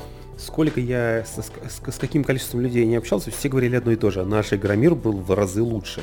Сколько 0.43 0.81
я, 0.81 1.23
с, 1.25 1.37
с, 1.37 1.93
с 1.93 1.97
каким 1.97 2.23
количеством 2.23 2.61
людей 2.61 2.85
не 2.85 2.97
общался, 2.97 3.31
все 3.31 3.47
говорили 3.47 3.75
одно 3.75 3.91
и 3.91 3.95
то 3.95 4.11
же. 4.11 4.25
Наш 4.25 4.51
игромир 4.51 4.93
был 4.93 5.13
в 5.13 5.33
разы 5.33 5.61
лучше 5.61 6.01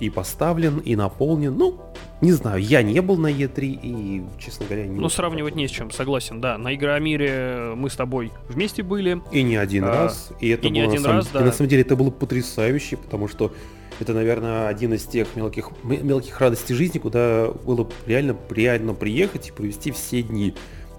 и 0.00 0.10
поставлен, 0.10 0.78
и 0.78 0.96
наполнен. 0.96 1.56
Ну, 1.56 1.80
не 2.20 2.32
знаю, 2.32 2.62
я 2.62 2.82
не 2.82 3.00
был 3.00 3.16
на 3.16 3.26
Е3 3.26 3.80
и, 3.82 4.22
честно 4.38 4.66
говоря, 4.66 4.86
не... 4.86 4.98
Ну, 4.98 5.08
сравнивать 5.08 5.56
не 5.56 5.66
с 5.66 5.70
чем, 5.70 5.90
согласен, 5.90 6.40
да. 6.40 6.56
На 6.56 6.74
Игромире 6.74 7.72
мы 7.74 7.90
с 7.90 7.96
тобой 7.96 8.30
вместе 8.48 8.82
были. 8.82 9.20
И 9.32 9.42
не 9.42 9.56
один 9.56 9.84
а, 9.84 9.88
раз. 9.88 10.30
И 10.40 10.48
это 10.48 10.68
и 10.68 10.70
не 10.70 10.80
один 10.80 11.02
самом... 11.02 11.16
раз, 11.16 11.28
да. 11.32 11.40
И 11.40 11.44
на 11.44 11.52
самом 11.52 11.68
деле 11.68 11.82
это 11.82 11.96
было 11.96 12.10
потрясающе, 12.10 12.96
потому 12.96 13.28
что 13.28 13.52
это, 14.00 14.12
наверное, 14.12 14.68
один 14.68 14.94
из 14.94 15.04
тех 15.04 15.28
мелких, 15.36 15.70
мелких 15.82 16.40
радостей 16.40 16.74
жизни, 16.74 16.98
куда 16.98 17.48
было 17.64 17.88
реально 18.06 18.36
реально 18.50 18.94
приехать 18.94 19.48
и 19.48 19.52
провести 19.52 19.90
все 19.90 20.22
дни. 20.22 20.54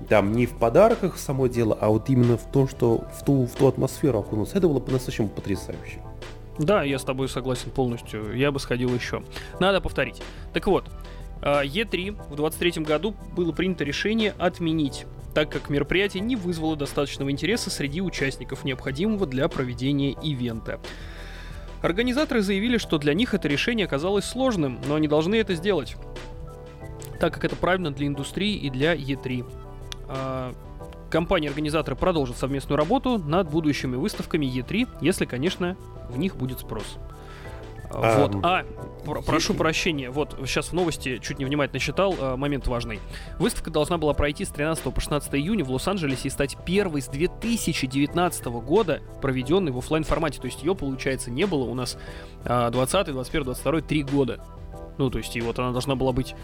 Там 0.09 0.33
не 0.33 0.45
в 0.45 0.57
подарках 0.57 1.17
само 1.17 1.47
дело, 1.47 1.77
а 1.79 1.89
вот 1.89 2.09
именно 2.09 2.37
в 2.37 2.51
том, 2.51 2.67
что 2.67 3.05
в 3.19 3.25
ту, 3.25 3.45
в 3.45 3.51
ту 3.51 3.67
атмосферу 3.67 4.19
окунуться. 4.19 4.57
Это 4.57 4.67
было 4.67 4.79
по-настоящему 4.79 5.29
потрясающе. 5.29 5.99
Да, 6.57 6.83
я 6.83 6.99
с 6.99 7.03
тобой 7.03 7.27
согласен 7.27 7.71
полностью. 7.71 8.35
Я 8.35 8.51
бы 8.51 8.59
сходил 8.59 8.93
еще. 8.93 9.23
Надо 9.59 9.81
повторить. 9.81 10.21
Так 10.53 10.67
вот, 10.67 10.89
E3 11.41 12.17
а, 12.19 12.23
в 12.29 12.35
2023 12.35 12.83
году 12.83 13.15
было 13.35 13.51
принято 13.51 13.83
решение 13.83 14.33
отменить, 14.37 15.05
так 15.33 15.51
как 15.51 15.69
мероприятие 15.69 16.21
не 16.21 16.35
вызвало 16.35 16.75
достаточного 16.75 17.29
интереса 17.31 17.69
среди 17.69 18.01
участников, 18.01 18.63
необходимого 18.63 19.25
для 19.25 19.47
проведения 19.47 20.11
ивента. 20.21 20.79
Организаторы 21.81 22.41
заявили, 22.41 22.77
что 22.77 22.97
для 22.97 23.13
них 23.13 23.33
это 23.33 23.47
решение 23.47 23.85
оказалось 23.85 24.25
сложным, 24.25 24.79
но 24.87 24.95
они 24.95 25.07
должны 25.07 25.35
это 25.35 25.55
сделать, 25.55 25.97
так 27.19 27.33
как 27.33 27.43
это 27.43 27.55
правильно 27.55 27.91
для 27.91 28.07
индустрии 28.07 28.55
и 28.55 28.69
для 28.69 28.95
E3. 28.95 29.64
А, 30.07 30.53
компании-организаторы 31.09 31.95
продолжат 31.95 32.37
совместную 32.37 32.77
работу 32.77 33.17
над 33.17 33.49
будущими 33.49 33.95
выставками 33.95 34.45
E3, 34.45 34.87
если, 35.01 35.25
конечно, 35.25 35.77
в 36.09 36.17
них 36.17 36.35
будет 36.35 36.59
спрос. 36.59 36.97
А, 37.91 38.27
вот. 38.27 38.43
А, 38.43 38.65
про- 39.05 39.21
прошу 39.21 39.53
прощения, 39.53 40.09
вот 40.09 40.35
сейчас 40.45 40.69
в 40.69 40.73
новости 40.73 41.19
чуть 41.21 41.39
невнимательно 41.39 41.79
читал, 41.79 42.15
э, 42.19 42.35
момент 42.35 42.67
важный. 42.67 42.99
Выставка 43.39 43.71
должна 43.71 43.97
была 43.97 44.13
пройти 44.13 44.43
с 44.43 44.49
13 44.49 44.93
по 44.93 44.99
16 44.99 45.35
июня 45.35 45.63
в 45.63 45.71
Лос-Анджелесе 45.71 46.27
и 46.27 46.31
стать 46.31 46.57
первой 46.65 47.01
с 47.01 47.07
2019 47.07 48.45
года, 48.61 49.01
проведенной 49.21 49.71
в 49.71 49.77
офлайн 49.77 50.03
формате. 50.03 50.41
То 50.41 50.47
есть 50.47 50.63
ее, 50.63 50.75
получается, 50.75 51.31
не 51.31 51.45
было 51.45 51.63
у 51.63 51.73
нас 51.75 51.97
э, 52.43 52.69
20, 52.71 53.07
21, 53.11 53.43
22, 53.45 53.81
3 53.81 54.03
года. 54.03 54.43
Ну, 54.97 55.09
то 55.09 55.17
есть, 55.17 55.35
и 55.35 55.41
вот 55.41 55.59
она 55.59 55.71
должна 55.71 55.95
была 55.95 56.11
быть... 56.11 56.35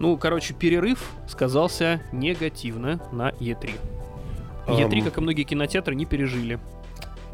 Ну, 0.00 0.16
короче, 0.16 0.54
перерыв 0.54 1.12
сказался 1.28 2.00
негативно 2.10 3.00
на 3.12 3.30
E3. 3.32 3.70
E3, 4.66 5.04
как 5.04 5.18
и 5.18 5.20
многие 5.20 5.42
кинотеатры, 5.42 5.94
не 5.94 6.06
пережили. 6.06 6.58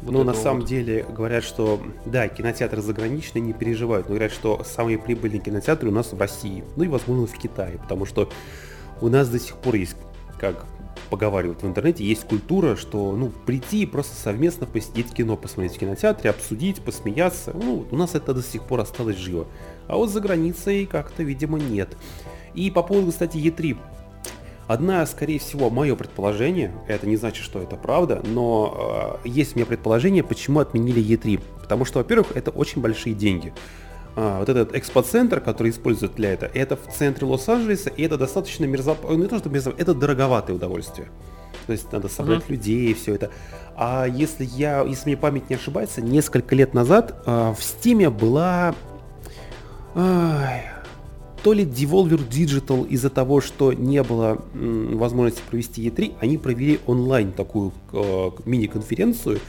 Вот 0.01 0.11
ну, 0.11 0.23
на 0.25 0.33
самом 0.33 0.59
вот. 0.59 0.69
деле 0.69 1.05
говорят, 1.09 1.45
что 1.45 1.81
да, 2.05 2.27
кинотеатры 2.27 2.81
заграничные 2.81 3.41
не 3.41 3.53
переживают, 3.53 4.07
но 4.07 4.15
говорят, 4.15 4.33
что 4.33 4.63
самые 4.65 4.97
прибыльные 4.97 5.39
кинотеатры 5.39 5.87
у 5.87 5.93
нас 5.93 6.11
в 6.11 6.19
России, 6.19 6.63
ну 6.75 6.83
и, 6.83 6.87
возможно, 6.87 7.25
в 7.25 7.37
Китае, 7.37 7.79
потому 7.79 8.05
что 8.05 8.29
у 8.99 9.07
нас 9.07 9.29
до 9.29 9.39
сих 9.39 9.55
пор 9.55 9.75
есть, 9.75 9.95
как 10.37 10.65
поговаривают 11.09 11.63
в 11.63 11.65
интернете, 11.65 12.03
есть 12.03 12.25
культура, 12.25 12.75
что, 12.75 13.15
ну, 13.15 13.29
прийти 13.45 13.83
и 13.83 13.85
просто 13.85 14.13
совместно 14.15 14.65
посидеть 14.65 15.13
кино, 15.13 15.37
посмотреть 15.37 15.77
в 15.77 15.79
кинотеатре, 15.79 16.29
обсудить, 16.29 16.81
посмеяться. 16.81 17.53
Ну, 17.53 17.85
у 17.89 17.95
нас 17.95 18.13
это 18.13 18.33
до 18.33 18.43
сих 18.43 18.63
пор 18.63 18.81
осталось 18.81 19.15
живо. 19.15 19.47
А 19.87 19.95
вот 19.95 20.09
за 20.09 20.19
границей 20.19 20.85
как-то, 20.85 21.23
видимо, 21.23 21.59
нет. 21.59 21.95
И 22.57 22.71
по 22.71 22.81
поводу, 22.81 23.11
кстати, 23.11 23.37
Е3. 23.37 23.77
Одна, 24.67 25.05
скорее 25.05 25.39
всего, 25.39 25.69
мое 25.69 25.95
предположение, 25.95 26.73
это 26.87 27.07
не 27.07 27.15
значит, 27.15 27.45
что 27.45 27.61
это 27.61 27.77
правда, 27.77 28.21
но 28.25 29.19
э, 29.23 29.29
есть 29.29 29.55
у 29.55 29.59
меня 29.59 29.65
предположение, 29.65 30.23
почему 30.23 30.59
отменили 30.59 31.01
E3. 31.01 31.41
Потому 31.61 31.85
что, 31.85 31.99
во-первых, 31.99 32.35
это 32.35 32.49
очень 32.51 32.81
большие 32.81 33.13
деньги. 33.13 33.53
А, 34.15 34.39
вот 34.39 34.49
этот 34.49 34.75
экспоцентр, 34.75 35.39
который 35.39 35.69
используют 35.69 36.15
для 36.15 36.33
этого, 36.33 36.49
это 36.51 36.75
в 36.75 36.91
центре 36.91 37.27
Лос-Анджелеса, 37.27 37.91
и 37.91 38.01
это 38.01 38.17
достаточно 38.17 38.65
мерзоп... 38.65 39.07
не 39.11 39.27
то, 39.27 39.37
что 39.37 39.49
мерзоп... 39.49 39.75
это 39.77 39.93
дороговатое 39.93 40.55
удовольствие. 40.55 41.09
То 41.67 41.73
есть 41.73 41.91
надо 41.91 42.09
собрать 42.09 42.43
uh-huh. 42.43 42.51
людей 42.53 42.91
и 42.91 42.93
все 42.95 43.13
это. 43.13 43.29
А 43.75 44.05
если 44.05 44.45
я, 44.45 44.81
если 44.81 45.09
мне 45.09 45.17
память 45.17 45.49
не 45.51 45.57
ошибается, 45.57 46.01
несколько 46.01 46.55
лет 46.55 46.73
назад 46.73 47.21
э, 47.27 47.53
в 47.55 47.63
Стиме 47.63 48.09
была... 48.09 48.73
Ай, 49.93 50.65
то 51.47 51.53
ли 51.53 51.63
Devolver 51.63 52.19
Digital 52.29 52.85
из-за 52.89 53.09
того, 53.09 53.39
что 53.39 53.71
не 53.71 54.03
было 54.03 54.37
возможности 54.53 55.41
провести 55.49 55.87
E3, 55.87 56.15
они 56.19 56.37
провели 56.37 56.81
онлайн 56.85 57.31
такую 57.31 57.71
э, 57.93 58.31
мини-конференцию. 58.43 59.39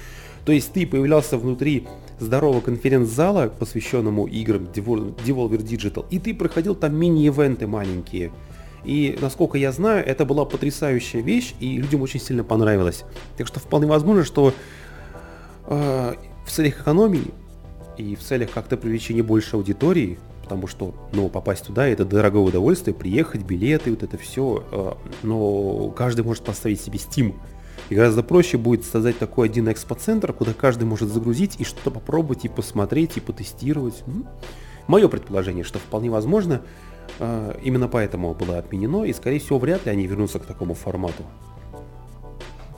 То 0.45 0.53
есть 0.53 0.73
ты 0.73 0.87
появлялся 0.87 1.37
внутри 1.39 1.89
здорового 2.21 2.61
конференц-зала, 2.61 3.49
посвященному 3.49 4.29
играм 4.29 4.69
Devolver 4.73 5.57
Digital, 5.57 6.07
и 6.09 6.21
ты 6.21 6.35
проходил 6.35 6.77
там 6.77 6.95
мини-ивенты 6.95 7.67
маленькие. 7.67 8.31
И, 8.85 9.19
насколько 9.21 9.59
я 9.59 9.73
знаю, 9.73 10.07
это 10.07 10.25
была 10.25 10.45
потрясающая 10.45 11.21
вещь, 11.21 11.57
и 11.59 11.79
людям 11.79 12.03
очень 12.03 12.21
сильно 12.21 12.45
понравилось. 12.45 13.03
Так 13.37 13.49
что 13.49 13.59
вполне 13.59 13.89
возможно, 13.89 14.23
что 14.23 14.55
э, 15.67 16.15
в 16.47 16.49
целях 16.53 16.81
экономии 16.81 17.33
и 17.99 18.17
в 18.17 18.21
целях 18.21 18.51
как-то 18.51 18.77
привлечения 18.77 19.23
больше 19.23 19.57
аудитории 19.57 20.19
потому 20.49 20.67
что, 20.67 20.95
ну, 21.13 21.29
попасть 21.29 21.67
туда 21.67 21.87
это 21.87 22.07
дорогое 22.07 22.41
удовольствие, 22.41 22.95
приехать, 22.95 23.43
билеты, 23.43 23.91
вот 23.91 24.03
это 24.03 24.17
все, 24.17 24.65
э, 24.73 24.93
но 25.23 25.91
каждый 25.91 26.25
может 26.25 26.43
поставить 26.43 26.81
себе 26.81 26.99
Steam. 26.99 27.35
И 27.91 27.95
гораздо 27.95 28.23
проще 28.23 28.57
будет 28.57 28.87
создать 28.87 29.19
такой 29.19 29.49
один 29.49 29.71
экспоцентр, 29.71 30.33
куда 30.33 30.55
каждый 30.55 30.85
может 30.85 31.11
загрузить 31.11 31.57
и 31.59 31.65
что-то 31.65 31.91
попробовать, 31.91 32.47
и 32.47 32.49
посмотреть, 32.49 33.19
и 33.19 33.21
потестировать. 33.21 34.03
Мое 34.87 35.07
предположение, 35.09 35.65
что 35.65 35.79
вполне 35.79 36.11
возможно, 36.11 36.63
э, 37.19 37.59
именно 37.63 37.87
поэтому 37.87 38.33
было 38.33 38.57
отменено, 38.57 39.05
и, 39.05 39.13
скорее 39.13 39.41
всего, 39.41 39.59
вряд 39.59 39.85
ли 39.85 39.93
они 39.93 40.07
вернутся 40.07 40.39
к 40.39 40.47
такому 40.47 40.73
формату. 40.73 41.25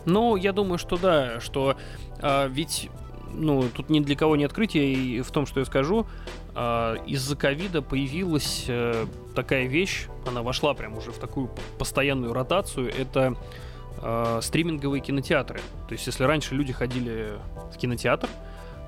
Ну, 0.06 0.34
я 0.34 0.52
думаю, 0.52 0.78
что 0.78 0.96
да, 0.96 1.38
что 1.38 1.76
э, 2.20 2.48
ведь 2.48 2.90
ну, 3.32 3.64
тут 3.74 3.90
ни 3.90 4.00
для 4.00 4.16
кого 4.16 4.36
не 4.36 4.44
открытие 4.44 4.92
и 4.92 5.20
в 5.20 5.30
том, 5.30 5.46
что 5.46 5.60
я 5.60 5.66
скажу. 5.66 6.06
Э, 6.54 6.96
из-за 7.06 7.36
ковида 7.36 7.82
появилась 7.82 8.64
э, 8.68 9.06
такая 9.34 9.66
вещь, 9.66 10.06
она 10.26 10.42
вошла 10.42 10.74
прям 10.74 10.96
уже 10.96 11.12
в 11.12 11.18
такую 11.18 11.50
постоянную 11.78 12.32
ротацию, 12.32 12.92
это 12.96 13.36
э, 14.02 14.40
стриминговые 14.42 15.00
кинотеатры. 15.00 15.60
То 15.88 15.92
есть, 15.92 16.06
если 16.06 16.24
раньше 16.24 16.54
люди 16.54 16.72
ходили 16.72 17.32
в 17.74 17.78
кинотеатр, 17.78 18.28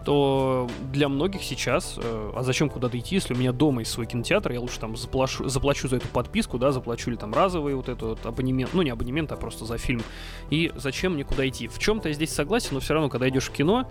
то 0.05 0.69
для 0.93 1.09
многих 1.09 1.43
сейчас, 1.43 1.99
э, 2.03 2.33
а 2.35 2.43
зачем 2.43 2.69
куда-то 2.69 2.99
идти, 2.99 3.17
если 3.17 3.35
у 3.35 3.37
меня 3.37 3.53
дома 3.53 3.81
есть 3.81 3.93
свой 3.93 4.07
кинотеатр, 4.07 4.53
я 4.53 4.61
лучше 4.61 4.81
там 4.81 4.97
заплачу, 4.97 5.49
заплачу 5.49 5.89
за 5.89 5.97
эту 5.97 6.09
подписку, 6.09 6.59
да, 6.59 6.73
заплачу 6.73 7.11
ли 7.11 7.17
там 7.17 7.33
разовый 7.33 7.75
вот 7.75 7.89
этот 7.89 8.03
вот 8.03 8.27
абонемент, 8.27 8.75
ну 8.75 8.83
не 8.83 8.91
абонемент, 8.91 9.33
а 9.33 9.37
просто 9.37 9.65
за 9.65 9.79
фильм. 9.79 10.03
И 10.51 10.73
зачем 10.75 11.15
мне 11.15 11.25
куда 11.25 11.47
идти? 11.49 11.69
В 11.69 11.79
чем-то 11.79 12.09
я 12.09 12.15
здесь 12.15 12.33
согласен, 12.33 12.71
но 12.73 12.81
все 12.81 12.95
равно, 12.95 13.09
когда 13.09 13.29
идешь 13.29 13.45
в 13.45 13.53
кино, 13.53 13.89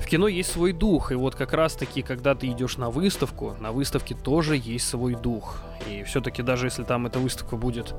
в 0.00 0.06
кино 0.06 0.28
есть 0.28 0.50
свой 0.50 0.72
дух, 0.72 1.12
и 1.12 1.14
вот 1.14 1.34
как 1.34 1.52
раз-таки, 1.52 2.02
когда 2.02 2.34
ты 2.34 2.48
идешь 2.48 2.78
на 2.78 2.90
выставку, 2.90 3.54
на 3.60 3.70
выставке 3.70 4.14
тоже 4.14 4.56
есть 4.56 4.88
свой 4.88 5.14
дух. 5.14 5.62
И 5.88 6.02
все-таки 6.04 6.42
даже 6.42 6.66
если 6.66 6.84
там 6.84 7.06
эта 7.06 7.18
выставка 7.18 7.56
будет 7.56 7.94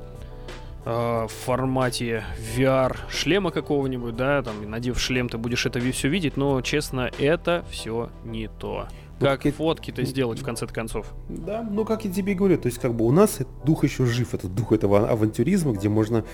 э, 0.84 0.90
в 0.90 1.32
формате 1.32 2.24
VR 2.56 2.96
шлема 3.08 3.50
какого-нибудь, 3.50 4.16
да, 4.16 4.42
там, 4.42 4.68
надев 4.68 5.00
шлем, 5.00 5.28
ты 5.28 5.38
будешь 5.38 5.64
это 5.64 5.80
все 5.92 6.08
видеть, 6.08 6.36
но, 6.36 6.60
честно, 6.60 7.10
это 7.18 7.64
все 7.70 8.10
не 8.24 8.48
то. 8.48 8.88
Ну, 9.20 9.28
как 9.28 9.54
фотки-то 9.54 10.04
сделать 10.04 10.40
в 10.40 10.44
конце 10.44 10.66
концов. 10.66 11.06
Да, 11.28 11.62
ну 11.62 11.84
как 11.84 12.04
я 12.04 12.12
тебе 12.12 12.34
говорю, 12.34 12.58
то 12.58 12.66
есть 12.66 12.80
как 12.80 12.94
бы 12.94 13.04
у 13.04 13.12
нас 13.12 13.38
дух 13.64 13.84
еще 13.84 14.04
жив, 14.04 14.34
этот 14.34 14.52
дух 14.54 14.72
этого 14.72 15.08
авантюризма, 15.08 15.72
где 15.72 15.88
можно 15.88 16.24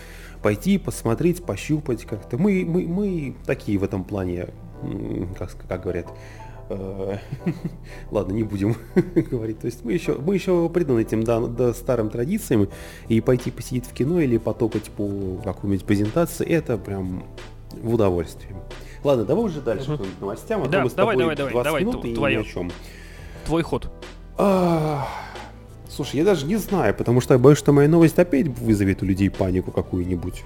пойти, 0.42 0.78
посмотреть, 0.78 1.44
пощупать 1.44 2.06
как-то. 2.06 2.38
Мы, 2.38 2.64
мы, 2.66 2.86
мы 2.86 3.36
такие 3.44 3.78
в 3.78 3.84
этом 3.84 4.04
плане 4.04 4.48
как, 5.38 5.50
как 5.68 5.82
говорят, 5.82 6.06
э, 6.70 7.16
ладно, 8.10 8.32
не 8.32 8.42
будем 8.42 8.76
говорить. 9.30 9.60
То 9.60 9.66
есть 9.66 9.84
мы 9.84 9.92
еще, 9.92 10.14
мы 10.14 10.34
еще 10.34 10.68
преданы 10.68 11.00
этим 11.00 11.22
да, 11.24 11.40
да, 11.40 11.72
старым 11.74 12.10
традициям, 12.10 12.68
и 13.08 13.20
пойти 13.20 13.50
посидеть 13.50 13.86
в 13.86 13.92
кино 13.92 14.20
или 14.20 14.38
потопать 14.38 14.90
по 14.90 15.40
какой-нибудь 15.44 15.84
презентации, 15.84 16.46
это 16.46 16.78
прям 16.78 17.24
в 17.72 17.94
удовольствие. 17.94 18.56
Ладно, 19.04 19.24
давай 19.24 19.44
уже 19.44 19.60
дальше 19.60 19.92
угу. 19.92 20.04
новостям, 20.20 20.62
а 20.62 20.66
да, 20.66 20.78
то 20.78 20.84
мы 20.84 20.90
с 20.90 20.92
давай, 20.94 21.16
тобой 21.16 21.36
давай, 21.36 21.52
давай, 21.52 21.64
давай, 21.64 21.82
минут 21.82 22.04
и 22.04 22.14
твое, 22.14 22.38
ни 22.38 22.40
о 22.40 22.44
чем. 22.44 22.70
Твой 23.46 23.62
ход. 23.62 23.90
А, 24.36 25.06
Слушай, 25.98 26.18
я 26.18 26.24
даже 26.24 26.46
не 26.46 26.54
знаю, 26.54 26.94
потому 26.94 27.20
что 27.20 27.34
я 27.34 27.38
боюсь, 27.38 27.58
что 27.58 27.72
моя 27.72 27.88
новость 27.88 28.20
опять 28.20 28.46
вызовет 28.46 29.02
у 29.02 29.04
людей 29.04 29.30
панику 29.30 29.72
какую-нибудь. 29.72 30.44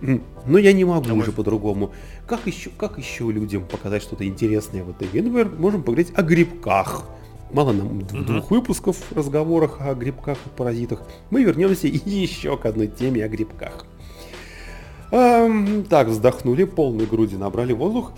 Но 0.46 0.58
я 0.58 0.72
не 0.72 0.84
могу 0.84 1.12
уже 1.16 1.32
по-другому. 1.32 1.90
Как 2.24 2.46
еще, 2.46 2.70
как 2.70 2.98
еще 2.98 3.24
людям 3.32 3.64
показать 3.66 4.04
что-то 4.04 4.24
интересное 4.24 4.84
в 4.84 4.90
этой 4.90 5.08
игре? 5.08 5.22
Например, 5.22 5.50
можем 5.58 5.82
поговорить 5.82 6.12
о 6.14 6.22
грибках. 6.22 7.02
Мало 7.50 7.72
нам 7.72 8.02
двух 8.02 8.52
выпусков 8.52 8.96
разговорах 9.12 9.80
о 9.80 9.92
грибках 9.94 10.38
и 10.46 10.48
паразитах. 10.56 11.02
Мы 11.30 11.42
вернемся 11.42 11.88
еще 11.88 12.56
к 12.56 12.64
одной 12.64 12.86
теме 12.86 13.24
о 13.24 13.28
грибках. 13.28 13.84
Так, 15.10 16.06
вздохнули, 16.06 16.62
полной 16.62 17.06
груди 17.06 17.34
набрали 17.34 17.72
воздух. 17.72 18.12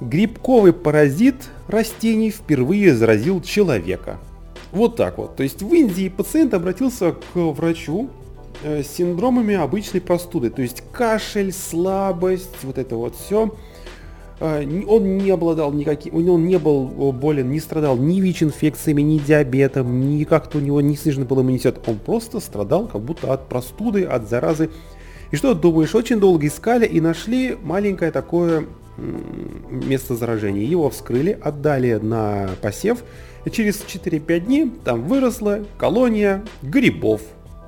Грибковый 0.00 0.72
паразит 0.72 1.36
растений 1.68 2.32
впервые 2.32 2.96
заразил 2.96 3.40
человека. 3.40 4.18
Вот 4.74 4.96
так 4.96 5.18
вот. 5.18 5.36
То 5.36 5.44
есть 5.44 5.62
в 5.62 5.72
Индии 5.72 6.08
пациент 6.08 6.52
обратился 6.52 7.12
к 7.12 7.36
врачу 7.36 8.10
э, 8.64 8.82
с 8.82 8.88
синдромами 8.88 9.54
обычной 9.54 10.00
простуды. 10.00 10.50
То 10.50 10.62
есть 10.62 10.82
кашель, 10.92 11.52
слабость, 11.52 12.56
вот 12.64 12.76
это 12.78 12.96
вот 12.96 13.14
все. 13.14 13.54
Э, 14.40 14.64
он 14.88 15.16
не 15.16 15.30
обладал 15.30 15.72
никаким, 15.72 16.16
он 16.16 16.44
не 16.44 16.58
был 16.58 17.12
болен, 17.12 17.50
не 17.50 17.60
страдал 17.60 17.96
ни 17.96 18.20
ВИЧ-инфекциями, 18.20 19.02
ни 19.02 19.18
диабетом, 19.18 20.00
ни 20.00 20.24
как-то 20.24 20.58
у 20.58 20.60
него 20.60 20.80
не 20.80 20.96
снижен 20.96 21.24
был 21.24 21.40
иммунитет. 21.40 21.78
Он 21.86 22.00
просто 22.00 22.40
страдал 22.40 22.88
как 22.88 23.00
будто 23.00 23.32
от 23.32 23.48
простуды, 23.48 24.02
от 24.02 24.28
заразы. 24.28 24.70
И 25.30 25.36
что 25.36 25.54
думаешь, 25.54 25.94
очень 25.94 26.18
долго 26.18 26.48
искали 26.48 26.84
и 26.84 27.00
нашли 27.00 27.56
маленькое 27.62 28.10
такое 28.10 28.66
место 29.68 30.16
заражения. 30.16 30.64
Его 30.64 30.90
вскрыли, 30.90 31.38
отдали 31.42 31.94
на 31.94 32.50
посев, 32.60 33.04
и 33.44 33.50
через 33.50 33.82
4-5 33.82 34.40
дней 34.40 34.72
там 34.84 35.06
выросла 35.06 35.64
колония 35.78 36.44
грибов. 36.62 37.22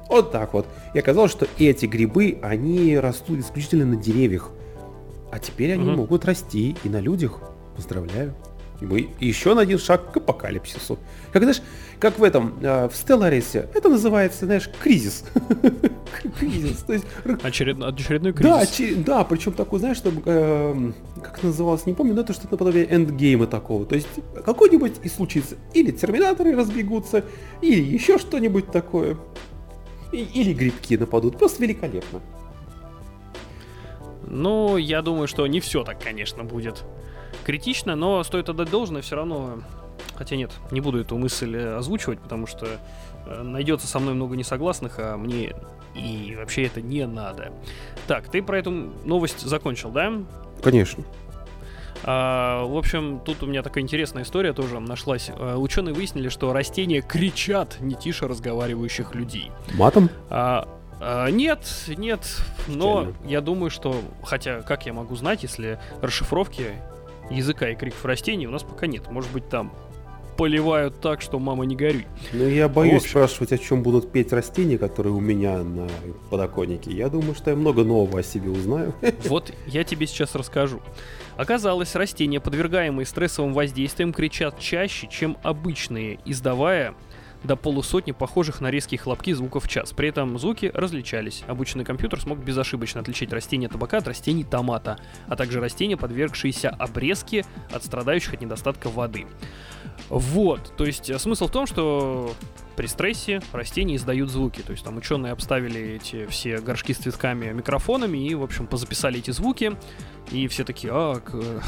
Вот 0.09 0.33
так 0.33 0.54
вот. 0.54 0.66
И 0.95 0.99
оказалось, 0.99 1.33
что 1.33 1.47
эти 1.59 1.87
грибы, 1.87 2.38
они 2.42 2.97
растут 2.99 3.40
исключительно 3.40 3.87
на 3.87 3.97
деревьях. 3.97 4.50
А 5.33 5.38
теперь 5.38 5.73
они 5.73 5.88
угу. 5.88 6.02
могут 6.02 6.25
расти 6.25 6.76
и 6.85 6.88
на 6.88 7.00
людях. 7.00 7.40
Поздравляю. 7.76 8.35
И 8.80 8.85
мы 8.85 9.09
еще 9.21 9.54
на 9.54 9.62
один 9.62 9.78
шаг 9.78 10.12
к 10.12 10.16
апокалипсису. 10.18 10.99
Как 11.33 11.42
знаешь, 11.42 11.62
как 11.99 12.18
в 12.18 12.23
этом, 12.23 12.54
э, 12.61 12.88
в 12.88 12.92
Stellaris, 12.92 13.68
это 13.75 13.88
называется, 13.88 14.45
знаешь, 14.45 14.68
кризис. 14.83 15.25
кризис. 16.38 16.78
То 16.87 16.92
есть... 16.92 17.06
Очеред... 17.42 17.83
Очередной 17.83 18.33
кризис. 18.33 19.04
Да, 19.04 19.25
причем 19.25 19.52
такой, 19.52 19.78
знаешь, 19.80 19.97
что, 19.97 20.12
э, 20.25 20.92
как 21.23 21.42
называлось, 21.42 21.87
не 21.87 21.95
помню, 21.95 22.14
но 22.14 22.21
это 22.21 22.35
что-то 22.35 22.52
наподобие 22.52 22.87
эндгейма 22.87 23.47
такого. 23.47 23.87
То 23.87 23.95
есть 23.95 24.09
какой-нибудь 24.45 24.95
и 25.02 25.09
случится. 25.09 25.56
Или 25.73 25.90
терминаторы 25.90 26.54
разбегутся, 26.54 27.25
или 27.62 27.80
еще 27.80 28.18
что-нибудь 28.18 28.71
такое. 28.71 29.16
Или 30.12 30.52
грибки 30.52 30.97
нападут. 30.99 31.38
Просто 31.38 31.62
великолепно. 31.62 32.21
Ну, 34.28 34.76
я 34.76 35.02
думаю, 35.02 35.28
что 35.28 35.47
не 35.47 35.61
все 35.61 35.83
так, 35.83 36.02
конечно, 36.02 36.45
будет 36.45 36.85
критично, 37.46 37.94
но 37.94 38.24
стоит 38.24 38.48
отдать 38.48 38.70
должное, 38.70 39.02
все 39.02 39.14
равно 39.14 39.60
Хотя 40.16 40.36
нет, 40.36 40.50
не 40.70 40.80
буду 40.80 41.00
эту 41.00 41.16
мысль 41.16 41.54
э, 41.56 41.76
озвучивать, 41.76 42.18
потому 42.20 42.46
что 42.46 42.66
э, 43.26 43.42
найдется 43.42 43.86
со 43.86 43.98
мной 43.98 44.14
много 44.14 44.34
несогласных, 44.34 44.94
а 44.98 45.16
мне 45.16 45.54
и 45.94 46.34
вообще 46.36 46.64
это 46.64 46.80
не 46.80 47.06
надо. 47.06 47.52
Так, 48.06 48.28
ты 48.28 48.42
про 48.42 48.58
эту 48.58 48.70
новость 48.70 49.40
закончил, 49.42 49.90
да? 49.90 50.12
Конечно. 50.62 51.04
А, 52.02 52.64
в 52.64 52.76
общем, 52.76 53.20
тут 53.24 53.42
у 53.42 53.46
меня 53.46 53.62
такая 53.62 53.82
интересная 53.82 54.22
история 54.22 54.52
тоже 54.52 54.80
нашлась. 54.80 55.30
А, 55.30 55.56
ученые 55.56 55.94
выяснили, 55.94 56.28
что 56.28 56.52
растения 56.52 57.02
кричат 57.02 57.78
не 57.80 57.94
тише 57.94 58.26
разговаривающих 58.26 59.14
людей. 59.14 59.50
Матом? 59.74 60.10
А, 60.30 60.68
а, 61.00 61.28
нет, 61.28 61.60
нет, 61.88 62.26
но 62.68 63.06
Печально. 63.06 63.28
я 63.28 63.40
думаю, 63.40 63.70
что, 63.70 64.00
хотя 64.23 64.62
как 64.62 64.86
я 64.86 64.92
могу 64.92 65.14
знать, 65.16 65.42
если 65.42 65.78
расшифровки 66.00 66.73
языка 67.30 67.71
и 67.71 67.75
криков 67.75 68.04
растений 68.04 68.47
у 68.47 68.50
нас 68.50 68.62
пока 68.62 68.86
нет. 68.86 69.10
Может 69.10 69.32
быть, 69.32 69.49
там 69.49 69.73
поливают 70.36 71.00
так, 71.00 71.21
что 71.21 71.39
мама 71.39 71.65
не 71.65 71.76
горюй. 71.76 72.06
Ну, 72.32 72.47
я 72.47 72.69
боюсь 72.69 73.02
общем... 73.02 73.10
спрашивать, 73.10 73.52
о 73.52 73.58
чем 73.58 73.82
будут 73.82 74.12
петь 74.12 74.32
растения, 74.32 74.78
которые 74.78 75.12
у 75.15 75.21
меня 75.21 75.62
на 75.62 75.89
подоконнике. 76.30 76.91
Я 76.91 77.08
думаю, 77.08 77.34
что 77.34 77.50
я 77.50 77.56
много 77.56 77.84
нового 77.84 78.21
о 78.21 78.23
себе 78.23 78.50
узнаю. 78.50 78.95
Вот 79.25 79.52
я 79.67 79.82
тебе 79.84 80.06
сейчас 80.06 80.34
расскажу. 80.34 80.80
Оказалось, 81.36 81.95
растения, 81.95 82.41
подвергаемые 82.41 83.06
стрессовым 83.06 83.52
воздействием, 83.52 84.12
кричат 84.12 84.58
чаще, 84.58 85.08
чем 85.10 85.36
обычные, 85.43 86.19
издавая 86.25 86.95
до 87.47 87.56
полусотни 87.56 88.13
похожих 88.13 88.61
на 88.61 88.71
резкие 88.71 88.99
хлопки 88.99 89.32
звуков 89.32 89.65
в 89.65 89.69
час. 89.69 89.93
При 89.93 90.09
этом 90.09 90.39
звуки 90.39 90.71
различались. 90.75 91.45
Обученный 91.47 91.85
компьютер 91.85 92.21
смог 92.21 92.39
безошибочно 92.39 93.00
отличить 93.00 93.32
растения 93.32 93.69
табака 93.69 93.99
от 93.99 94.09
растений 94.09 94.45
томата, 94.45 94.99
а 95.28 95.37
также 95.37 95.61
растения, 95.61 95.97
подвергшиеся 95.97 96.71
обрезке 96.71 97.45
от 97.73 97.85
страдающих 97.85 98.35
от 98.35 98.41
недостатка 98.41 98.89
воды. 98.89 99.26
Вот, 100.09 100.73
то 100.76 100.85
есть 100.85 101.09
э, 101.11 101.19
смысл 101.19 101.49
в 101.49 101.50
том, 101.50 101.67
что 101.67 102.32
при 102.76 102.86
стрессе 102.86 103.41
растения 103.52 103.97
издают 103.97 104.30
звуки. 104.30 104.60
То 104.60 104.73
есть 104.73 104.84
там 104.84 104.97
ученые 104.97 105.32
обставили 105.32 105.97
эти 105.97 106.26
все 106.26 106.58
горшки 106.58 106.93
с 106.93 106.99
цветками 106.99 107.52
микрофонами 107.52 108.19
и, 108.19 108.34
в 108.34 108.43
общем, 108.43 108.67
позаписали 108.67 109.19
эти 109.19 109.30
звуки. 109.30 109.76
И 110.30 110.49
все 110.49 110.65
такие, 110.65 110.93
а, 110.93 111.21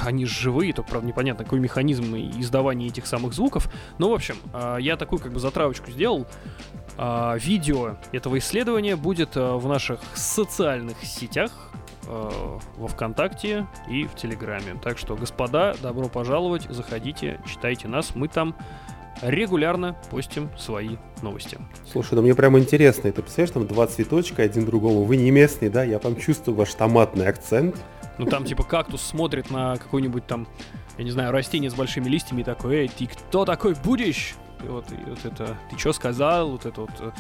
они 0.05 0.27
же 0.27 0.35
живые, 0.35 0.73
только, 0.73 0.90
правда, 0.90 1.09
непонятно, 1.09 1.44
какой 1.44 1.61
механизм 1.61 2.14
издавания 2.14 2.88
этих 2.88 3.07
самых 3.07 3.33
звуков. 3.33 3.73
Но, 3.99 4.11
в 4.11 4.14
общем, 4.14 4.37
а, 4.53 4.77
я 4.77 4.97
такую 4.97 5.21
как 5.21 5.33
бы 5.33 5.40
затравочку 5.40 5.90
сделал. 5.90 6.27
А, 6.97 7.37
видео 7.37 7.97
этого 8.12 8.38
исследования 8.38 8.97
будет 8.97 9.37
а, 9.37 9.57
в 9.57 9.66
наших 9.68 10.01
социальных 10.14 11.03
сетях, 11.05 11.53
во 12.09 12.88
ВКонтакте 12.88 13.66
и 13.87 14.05
в 14.05 14.14
Телеграме. 14.14 14.81
Так 14.83 14.97
что, 14.97 15.14
господа, 15.14 15.77
добро 15.83 16.09
пожаловать, 16.09 16.62
заходите, 16.71 17.38
читайте 17.47 17.87
нас, 17.87 18.14
мы 18.14 18.29
там 18.29 18.57
регулярно 19.22 19.96
постим 20.11 20.50
свои 20.59 20.96
новости. 21.22 21.59
Слушай, 21.90 22.14
ну 22.14 22.22
мне 22.22 22.35
прямо 22.35 22.59
интересно, 22.59 23.09
это 23.09 23.22
представляешь, 23.22 23.52
там 23.52 23.66
два 23.66 23.87
цветочка 23.87 24.42
один 24.42 24.64
другому, 24.64 25.04
вы 25.04 25.16
не 25.16 25.31
местный, 25.31 25.68
да, 25.68 25.85
я 25.85 25.98
там 25.98 26.16
чувствую 26.16 26.57
ваш 26.57 26.74
томатный 26.74 27.26
акцент. 27.26 27.76
Ну 28.18 28.26
там 28.26 28.44
типа 28.44 28.64
кактус 28.64 29.02
смотрит 29.02 29.50
на 29.50 29.76
какой-нибудь 29.76 30.26
там, 30.26 30.46
я 30.96 31.04
не 31.04 31.11
знаю, 31.11 31.33
растение 31.33 31.70
с 31.70 31.74
большими 31.74 32.09
листьями 32.09 32.40
и 32.40 32.44
такой, 32.44 32.76
эй, 32.76 32.88
ты 32.88 33.07
кто 33.07 33.44
такой 33.44 33.74
будешь? 33.74 34.35
И 34.64 34.66
вот, 34.66 34.87
и 34.90 35.09
вот 35.09 35.24
это, 35.24 35.57
ты 35.70 35.78
что 35.78 35.92
сказал, 35.92 36.50
вот 36.50 36.66
это 36.66 36.81
вот, 36.81 36.90
э, 36.98 37.12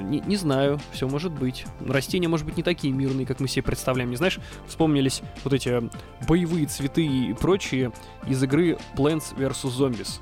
не, 0.00 0.20
не 0.20 0.36
знаю, 0.36 0.78
все 0.92 1.08
может 1.08 1.32
быть. 1.32 1.66
Растения, 1.84 2.28
может 2.28 2.46
быть, 2.46 2.56
не 2.56 2.62
такие 2.62 2.92
мирные, 2.92 3.26
как 3.26 3.40
мы 3.40 3.48
себе 3.48 3.64
представляем. 3.64 4.10
Не 4.10 4.16
знаешь, 4.16 4.38
вспомнились 4.66 5.22
вот 5.42 5.52
эти 5.52 5.90
боевые 6.28 6.66
цветы 6.66 7.04
и 7.04 7.34
прочие 7.34 7.90
из 8.28 8.40
игры 8.44 8.78
Plants 8.94 9.34
vs. 9.36 9.64
Zombies. 9.76 10.20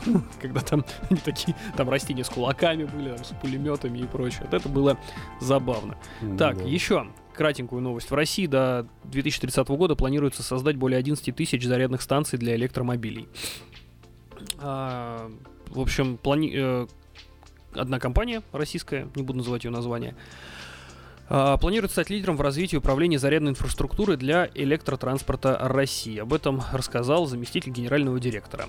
когда 0.40 0.60
там 0.60 0.84
они 1.10 1.20
такие, 1.20 1.56
там 1.76 1.88
растения 1.88 2.24
с 2.24 2.28
кулаками 2.28 2.84
были, 2.84 3.10
там, 3.10 3.24
с 3.24 3.34
пулеметами 3.40 3.98
и 3.98 4.06
прочее. 4.06 4.42
Вот 4.44 4.54
это 4.54 4.68
было 4.68 4.98
забавно. 5.40 5.96
Mm-hmm. 6.20 6.36
Так, 6.36 6.64
еще 6.64 7.06
кратенькую 7.34 7.82
новость. 7.82 8.10
В 8.10 8.14
России 8.14 8.46
до 8.46 8.86
2030 9.04 9.68
года 9.68 9.94
планируется 9.94 10.42
создать 10.42 10.76
более 10.76 10.98
11 10.98 11.34
тысяч 11.34 11.64
зарядных 11.64 12.02
станций 12.02 12.38
для 12.38 12.54
электромобилей. 12.56 13.28
А, 14.58 15.30
в 15.68 15.80
общем, 15.80 16.18
плани... 16.18 16.52
Э, 16.54 16.86
одна 17.74 17.98
компания 17.98 18.42
российская, 18.52 19.08
не 19.14 19.22
буду 19.22 19.38
называть 19.38 19.64
ее 19.64 19.70
название, 19.70 20.14
планирует 21.60 21.92
стать 21.92 22.10
лидером 22.10 22.36
в 22.36 22.42
развитии 22.42 22.76
управления 22.76 23.18
зарядной 23.18 23.52
инфраструктуры 23.52 24.18
для 24.18 24.50
электротранспорта 24.54 25.56
России. 25.60 26.18
Об 26.18 26.34
этом 26.34 26.62
рассказал 26.72 27.24
заместитель 27.26 27.72
генерального 27.72 28.20
директора. 28.20 28.66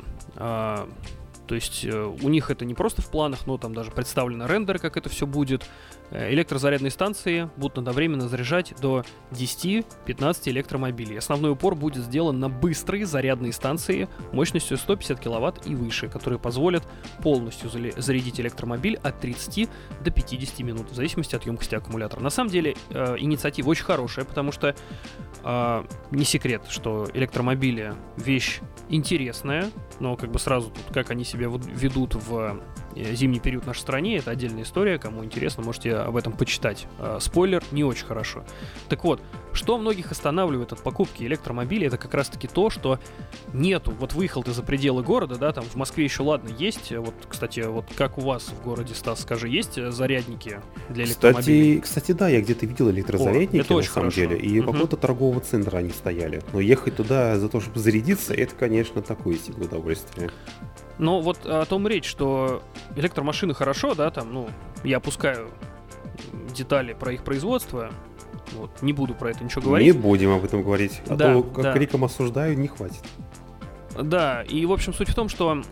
То 1.48 1.56
есть 1.56 1.84
э, 1.86 2.16
у 2.22 2.30
них 2.30 2.50
это 2.50 2.66
не 2.66 2.74
просто 2.74 3.02
в 3.02 3.10
планах, 3.10 3.46
но 3.46 3.58
там 3.58 3.74
даже 3.74 3.92
представлены 3.92 4.48
рендеры, 4.48 4.80
как 4.80 4.98
это 4.98 5.10
все 5.10 5.28
будет. 5.28 5.66
Э, 6.12 6.32
электрозарядные 6.32 6.92
станции 6.92 7.50
будут 7.58 7.80
одновременно 7.80 8.30
заряжать 8.30 8.74
до 8.80 9.04
10-15 9.32 10.50
электромобилей. 10.50 11.18
Основной 11.18 11.52
упор 11.52 11.76
будет 11.76 12.04
сделан 12.04 12.40
на 12.40 12.50
быстрые 12.50 13.06
зарядные 13.06 13.52
станции 13.52 14.08
мощностью 14.32 14.78
150 14.78 15.20
кВт 15.20 15.68
и 15.68 15.76
выше, 15.76 16.08
которые 16.08 16.40
позволят 16.40 16.88
полностью 17.22 17.70
зарядить 17.70 18.40
электромобиль 18.40 19.00
от 19.04 19.20
30 19.20 19.70
до 20.02 20.12
50 20.12 20.60
минут, 20.60 20.92
в 20.92 20.96
зависимости 20.96 21.36
от 21.36 21.46
емкости 21.46 21.76
аккумулятора. 21.76 22.22
На 22.22 22.30
самом 22.30 22.52
деле 22.52 22.76
э, 22.90 23.16
инициатива 23.20 23.70
очень 23.70 23.86
хорошая, 23.86 24.26
потому 24.26 24.52
что 24.52 24.76
не 26.12 26.24
секрет, 26.24 26.64
что 26.70 27.06
электромобили 27.14 27.96
вещь 28.16 28.62
интересная, 28.88 29.72
но 30.00 30.16
как 30.16 30.32
бы 30.32 30.40
сразу 30.40 30.70
тут, 30.70 30.94
как 30.94 31.12
они 31.12 31.26
себя 31.34 31.50
ведут 31.50 32.16
в 32.16 32.60
э, 32.96 33.14
зимний 33.16 33.40
период 33.40 33.64
в 33.64 33.68
нашей 33.68 33.82
стране, 33.82 34.18
это 34.18 34.32
отдельная 34.32 34.64
история, 34.64 34.98
кому 34.98 35.24
интересно, 35.24 35.64
можете 35.64 35.96
об 35.96 36.16
этом 36.16 36.34
почитать. 36.34 36.88
А, 37.00 37.20
спойлер, 37.20 37.64
не 37.72 37.84
очень 37.84 38.06
хорошо. 38.06 38.44
Так 38.90 39.04
вот, 39.04 39.22
Что 39.54 39.78
многих 39.78 40.12
останавливает 40.12 40.74
от 40.74 40.80
покупки 40.82 41.24
электромобилей, 41.24 41.88
это 41.88 41.98
как 41.98 42.14
раз-таки 42.16 42.48
то, 42.48 42.72
что 42.72 43.00
нету. 43.54 43.92
Вот 43.92 44.14
выехал 44.14 44.44
ты 44.44 44.52
за 44.52 44.64
пределы 44.64 45.04
города, 45.04 45.36
да, 45.36 45.52
там 45.52 45.64
в 45.64 45.76
Москве 45.76 46.04
еще 46.04 46.24
ладно 46.24 46.50
есть. 46.50 46.92
Вот, 46.92 47.14
кстати, 47.30 47.60
вот 47.60 47.86
как 47.96 48.18
у 48.18 48.22
вас 48.22 48.46
в 48.48 48.64
городе, 48.64 48.96
Стас, 48.96 49.22
скажи, 49.22 49.48
есть 49.48 49.76
зарядники 49.92 50.60
для 50.90 51.06
электромобилей? 51.06 51.80
Кстати, 51.80 52.02
кстати 52.02 52.18
да, 52.18 52.30
я 52.30 52.42
где-то 52.42 52.66
видел 52.66 52.90
электрозарядники, 52.90 53.58
О, 53.58 53.62
это 53.62 53.74
на 53.76 53.84
самом 53.84 53.94
хорошо. 53.94 54.16
деле, 54.16 54.38
и 54.38 54.60
угу. 54.60 54.72
какого-то 54.72 54.98
торгового 54.98 55.40
центра 55.40 55.78
они 55.78 55.92
стояли. 55.92 56.42
Но 56.52 56.60
ехать 56.60 56.96
туда 56.96 57.38
за 57.38 57.48
то, 57.48 57.62
чтобы 57.62 57.80
зарядиться, 57.80 58.34
это, 58.34 58.56
конечно, 58.56 59.04
такое 59.04 59.38
себе 59.38 59.66
удовольствие. 59.66 60.32
Но 60.98 61.22
вот 61.22 61.46
о 61.46 61.66
том 61.66 61.88
речь, 61.88 62.06
что 62.06 62.62
электромашины 62.96 63.54
хорошо, 63.54 63.96
да, 63.96 64.12
там, 64.12 64.34
ну, 64.34 64.50
я 64.84 64.98
опускаю 64.98 65.50
детали 66.54 66.94
про 66.94 67.14
их 67.14 67.24
производство, 67.24 67.92
вот, 68.54 68.82
не 68.82 68.94
буду 68.94 69.16
про 69.16 69.32
это 69.32 69.44
ничего 69.44 69.62
говорить. 69.62 69.88
Не 69.88 70.00
будем 70.00 70.32
об 70.32 70.44
этом 70.44 70.62
говорить, 70.64 71.02
а 71.08 71.16
да, 71.16 71.34
то, 71.34 71.44
как 71.44 71.64
да. 71.64 71.74
криком 71.74 72.04
осуждаю, 72.04 72.58
не 72.58 72.68
хватит. 72.68 73.04
Да, 74.00 74.44
и, 74.44 74.66
в 74.66 74.72
общем, 74.72 74.94
суть 74.94 75.10
в 75.10 75.16
том, 75.16 75.30
что 75.30 75.64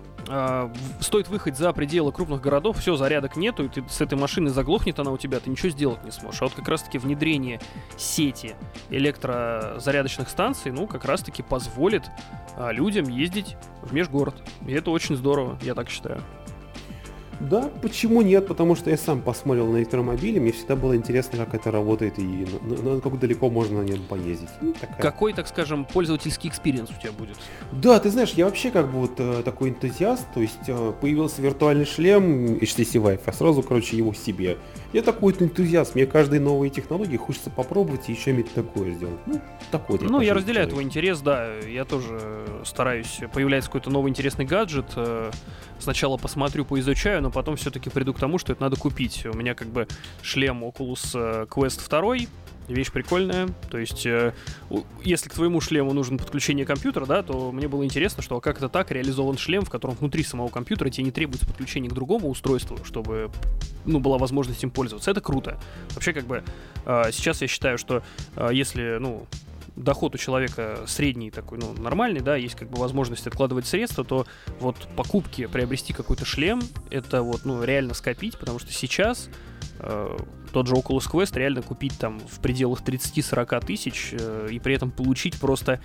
стоит 0.99 1.27
выехать 1.27 1.57
за 1.57 1.73
пределы 1.73 2.11
крупных 2.11 2.41
городов, 2.41 2.77
все, 2.79 2.95
зарядок 2.95 3.35
нету, 3.35 3.65
и 3.65 3.69
ты 3.69 3.83
с 3.89 4.01
этой 4.01 4.17
машины 4.17 4.49
заглохнет 4.49 4.99
она 4.99 5.11
у 5.11 5.17
тебя, 5.17 5.39
ты 5.39 5.49
ничего 5.49 5.69
сделать 5.69 6.03
не 6.03 6.11
сможешь. 6.11 6.41
А 6.41 6.45
вот 6.45 6.53
как 6.53 6.67
раз-таки 6.67 6.97
внедрение 6.97 7.59
сети 7.97 8.55
электрозарядочных 8.89 10.29
станций, 10.29 10.71
ну, 10.71 10.87
как 10.87 11.05
раз-таки 11.05 11.43
позволит 11.43 12.03
э, 12.55 12.71
людям 12.71 13.09
ездить 13.09 13.57
в 13.81 13.93
межгород. 13.93 14.35
И 14.65 14.71
это 14.71 14.91
очень 14.91 15.15
здорово, 15.15 15.57
я 15.61 15.75
так 15.75 15.89
считаю. 15.89 16.21
Да, 17.49 17.69
почему 17.81 18.21
нет? 18.21 18.47
Потому 18.47 18.75
что 18.75 18.89
я 18.89 18.97
сам 18.97 19.21
посмотрел 19.21 19.67
на 19.67 19.77
электромобили, 19.77 20.39
мне 20.39 20.51
всегда 20.51 20.75
было 20.75 20.95
интересно, 20.95 21.37
как 21.43 21.55
это 21.55 21.71
работает 21.71 22.19
и 22.19 22.45
как 23.03 23.19
далеко 23.19 23.49
можно 23.49 23.81
на 23.81 23.85
нем 23.85 24.03
поездить. 24.03 24.49
Ну, 24.61 24.73
Какой, 24.99 25.33
так 25.33 25.47
скажем, 25.47 25.85
пользовательский 25.85 26.49
experience 26.49 26.89
у 26.89 27.01
тебя 27.01 27.11
будет? 27.11 27.37
Да, 27.71 27.99
ты 27.99 28.09
знаешь, 28.09 28.31
я 28.31 28.45
вообще 28.45 28.71
как 28.71 28.91
бы 28.91 28.99
вот 28.99 29.13
э, 29.17 29.41
такой 29.43 29.69
энтузиаст, 29.69 30.25
то 30.33 30.41
есть 30.41 30.67
э, 30.67 30.93
появился 31.01 31.41
виртуальный 31.41 31.85
шлем 31.85 32.55
HTC 32.57 33.01
Vive, 33.01 33.21
а 33.25 33.33
сразу, 33.33 33.63
короче, 33.63 33.97
его 33.97 34.13
себе. 34.13 34.57
Я 34.93 35.01
такой 35.01 35.33
вот 35.33 35.41
энтузиаст, 35.41 35.95
мне 35.95 36.05
каждые 36.05 36.39
новые 36.39 36.69
технологии 36.69 37.17
хочется 37.17 37.49
попробовать 37.49 38.09
и 38.09 38.11
еще 38.11 38.31
иметь 38.31 38.53
такое 38.53 38.91
сделать. 38.91 39.19
Ну, 39.25 39.41
такой 39.71 39.99
Ну, 40.01 40.21
я 40.21 40.33
разделяю 40.33 40.67
твой 40.67 40.83
интерес, 40.83 41.19
да, 41.21 41.53
я 41.59 41.85
тоже 41.85 42.45
стараюсь, 42.65 43.19
появляется 43.33 43.69
какой-то 43.69 43.89
новый 43.89 44.09
интересный 44.09 44.45
гаджет, 44.45 44.87
э, 44.95 45.31
сначала 45.81 46.17
посмотрю, 46.17 46.65
поизучаю, 46.65 47.21
но 47.21 47.31
потом 47.31 47.55
все-таки 47.55 47.89
приду 47.89 48.13
к 48.13 48.19
тому, 48.19 48.37
что 48.37 48.53
это 48.53 48.61
надо 48.61 48.75
купить. 48.75 49.25
У 49.25 49.35
меня 49.35 49.55
как 49.55 49.67
бы 49.67 49.87
шлем 50.21 50.63
Oculus 50.63 51.11
э, 51.13 51.45
Quest 51.49 51.87
2, 51.89 52.27
вещь 52.67 52.91
прикольная. 52.91 53.49
То 53.69 53.77
есть, 53.77 54.05
э, 54.05 54.33
если 55.03 55.29
к 55.29 55.33
твоему 55.33 55.61
шлему 55.61 55.93
нужно 55.93 56.17
подключение 56.17 56.65
компьютера, 56.65 57.05
да, 57.05 57.23
то 57.23 57.51
мне 57.51 57.67
было 57.67 57.83
интересно, 57.83 58.23
что 58.23 58.39
как 58.39 58.57
это 58.57 58.69
так 58.69 58.91
реализован 58.91 59.37
шлем, 59.37 59.63
в 59.63 59.69
котором 59.69 59.95
внутри 59.95 60.23
самого 60.23 60.49
компьютера 60.49 60.89
тебе 60.89 61.05
не 61.05 61.11
требуется 61.11 61.45
подключение 61.45 61.89
к 61.89 61.93
другому 61.93 62.29
устройству, 62.29 62.77
чтобы, 62.83 63.29
ну, 63.85 63.99
была 63.99 64.17
возможность 64.17 64.63
им 64.63 64.71
пользоваться. 64.71 65.11
Это 65.11 65.21
круто. 65.21 65.59
Вообще, 65.93 66.13
как 66.13 66.25
бы, 66.25 66.43
э, 66.85 67.11
сейчас 67.11 67.41
я 67.41 67.47
считаю, 67.47 67.77
что 67.77 68.03
если, 68.51 68.97
ну, 68.99 69.27
доход 69.83 70.15
у 70.15 70.17
человека 70.17 70.83
средний 70.87 71.31
такой, 71.31 71.57
ну, 71.57 71.73
нормальный, 71.73 72.21
да, 72.21 72.35
есть 72.35 72.55
как 72.55 72.69
бы 72.69 72.79
возможность 72.79 73.27
откладывать 73.27 73.65
средства, 73.65 74.03
то 74.03 74.25
вот 74.59 74.75
покупки, 74.95 75.47
приобрести 75.47 75.93
какой-то 75.93 76.25
шлем, 76.25 76.61
это 76.89 77.21
вот, 77.21 77.45
ну, 77.45 77.63
реально 77.63 77.93
скопить, 77.93 78.37
потому 78.37 78.59
что 78.59 78.71
сейчас 78.71 79.29
э, 79.79 80.17
тот 80.51 80.67
же 80.67 80.75
Oculus 80.75 81.09
Quest 81.11 81.37
реально 81.37 81.61
купить 81.61 81.97
там 81.97 82.19
в 82.19 82.39
пределах 82.39 82.81
30-40 82.81 83.65
тысяч 83.65 84.13
э, 84.13 84.49
и 84.51 84.59
при 84.59 84.75
этом 84.75 84.91
получить 84.91 85.39
просто 85.39 85.79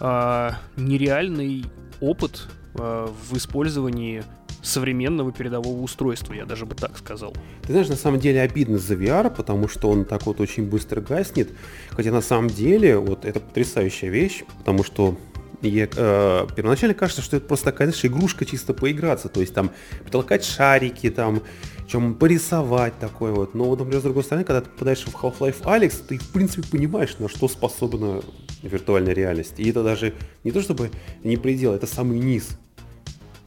э, 0.00 0.50
нереальный 0.76 1.64
опыт 2.00 2.48
э, 2.74 3.08
в 3.30 3.36
использовании 3.36 4.22
современного 4.66 5.32
передового 5.32 5.80
устройства, 5.80 6.32
я 6.32 6.44
даже 6.44 6.66
бы 6.66 6.74
так 6.74 6.98
сказал. 6.98 7.32
Ты 7.62 7.72
знаешь, 7.72 7.88
на 7.88 7.96
самом 7.96 8.20
деле 8.20 8.40
обидно 8.40 8.78
за 8.78 8.94
VR, 8.94 9.34
потому 9.34 9.68
что 9.68 9.90
он 9.90 10.04
так 10.04 10.26
вот 10.26 10.40
очень 10.40 10.68
быстро 10.68 11.00
гаснет, 11.00 11.50
хотя 11.90 12.10
на 12.10 12.20
самом 12.20 12.48
деле 12.48 12.98
вот 12.98 13.24
это 13.24 13.40
потрясающая 13.40 14.10
вещь, 14.10 14.44
потому 14.58 14.82
что 14.82 15.16
и, 15.62 15.88
э, 15.90 16.46
первоначально 16.54 16.94
кажется, 16.94 17.22
что 17.22 17.38
это 17.38 17.46
просто 17.46 17.66
такая, 17.66 17.88
знаешь, 17.88 18.04
игрушка 18.04 18.44
чисто 18.44 18.74
поиграться, 18.74 19.28
то 19.28 19.40
есть 19.40 19.54
там 19.54 19.70
потолкать 20.04 20.44
шарики, 20.44 21.10
там, 21.10 21.42
чем 21.88 22.14
порисовать 22.14 22.98
такое 22.98 23.32
вот. 23.32 23.54
Но, 23.54 23.64
вот, 23.64 23.78
например, 23.78 24.00
с 24.00 24.04
другой 24.04 24.22
стороны, 24.22 24.44
когда 24.44 24.60
ты 24.60 24.70
попадаешь 24.70 25.04
в 25.04 25.14
Half-Life 25.14 25.62
Alex, 25.62 26.02
ты, 26.06 26.18
в 26.18 26.28
принципе, 26.30 26.68
понимаешь, 26.70 27.16
на 27.18 27.28
что 27.28 27.48
способна 27.48 28.20
виртуальная 28.62 29.14
реальность. 29.14 29.54
И 29.58 29.70
это 29.70 29.82
даже 29.82 30.14
не 30.44 30.52
то 30.52 30.60
чтобы 30.60 30.90
не 31.24 31.36
предел, 31.36 31.72
это 31.72 31.86
самый 31.86 32.18
низ. 32.18 32.58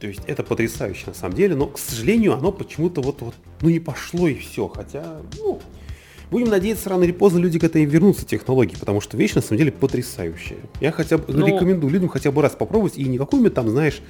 То 0.00 0.06
есть 0.06 0.22
это 0.26 0.42
потрясающе 0.42 1.04
на 1.08 1.14
самом 1.14 1.34
деле, 1.34 1.54
но, 1.54 1.66
к 1.66 1.78
сожалению, 1.78 2.32
оно 2.32 2.52
почему-то 2.52 3.02
вот, 3.02 3.20
вот 3.20 3.34
ну 3.60 3.68
не 3.68 3.80
пошло 3.80 4.28
и 4.28 4.34
все. 4.34 4.66
Хотя, 4.66 5.18
ну, 5.38 5.60
будем 6.30 6.48
надеяться, 6.48 6.88
рано 6.88 7.04
или 7.04 7.12
поздно 7.12 7.38
люди 7.38 7.58
к 7.58 7.64
этой 7.64 7.84
вернутся, 7.84 8.24
технологии, 8.24 8.76
потому 8.80 9.02
что 9.02 9.18
вещь 9.18 9.34
на 9.34 9.42
самом 9.42 9.58
деле 9.58 9.72
потрясающая. 9.72 10.56
Я 10.80 10.90
хотя 10.90 11.18
бы 11.18 11.24
но... 11.28 11.40
Ну, 11.40 11.46
рекомендую 11.46 11.92
людям 11.92 12.08
хотя 12.08 12.32
бы 12.32 12.40
раз 12.40 12.52
попробовать, 12.52 12.96
и 12.96 13.04
не 13.04 13.18
какую-нибудь 13.18 13.52
там, 13.52 13.68
знаешь, 13.68 14.00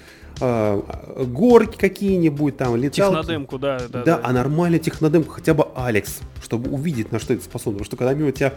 э, 0.40 0.82
горки 1.26 1.76
какие-нибудь 1.76 2.56
там, 2.56 2.76
леталки. 2.76 3.16
Технодемку, 3.16 3.58
да, 3.58 3.80
да. 3.80 3.88
Да, 3.88 4.04
да. 4.04 4.20
а 4.22 4.32
нормальная 4.32 4.78
технодемка, 4.78 5.32
хотя 5.32 5.54
бы 5.54 5.66
Алекс, 5.74 6.20
чтобы 6.40 6.70
увидеть, 6.70 7.10
на 7.10 7.18
что 7.18 7.34
это 7.34 7.42
способно. 7.42 7.78
Потому 7.78 7.86
что 7.86 7.96
когда 7.96 8.14
мимо 8.14 8.30
тебя 8.30 8.54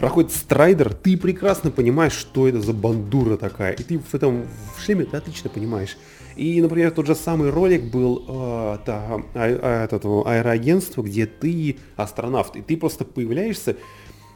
проходит 0.00 0.32
страйдер, 0.32 0.92
ты 0.92 1.16
прекрасно 1.16 1.70
понимаешь, 1.70 2.14
что 2.14 2.48
это 2.48 2.60
за 2.60 2.72
бандура 2.72 3.36
такая. 3.36 3.74
И 3.74 3.82
ты 3.84 3.98
в 4.00 4.12
этом 4.12 4.46
в 4.76 4.82
шлеме 4.82 5.04
ты 5.04 5.16
отлично 5.16 5.50
понимаешь, 5.50 5.96
и, 6.36 6.60
например, 6.60 6.90
тот 6.90 7.06
же 7.06 7.14
самый 7.14 7.50
ролик 7.50 7.84
был 7.84 8.24
э, 8.26 8.78
та, 8.84 9.04
а, 9.06 9.22
а, 9.34 9.84
этого 9.84 10.28
аэроагентства, 10.28 11.02
где 11.02 11.26
ты 11.26 11.76
астронавт, 11.96 12.56
и 12.56 12.62
ты 12.62 12.76
просто 12.76 13.04
появляешься 13.04 13.76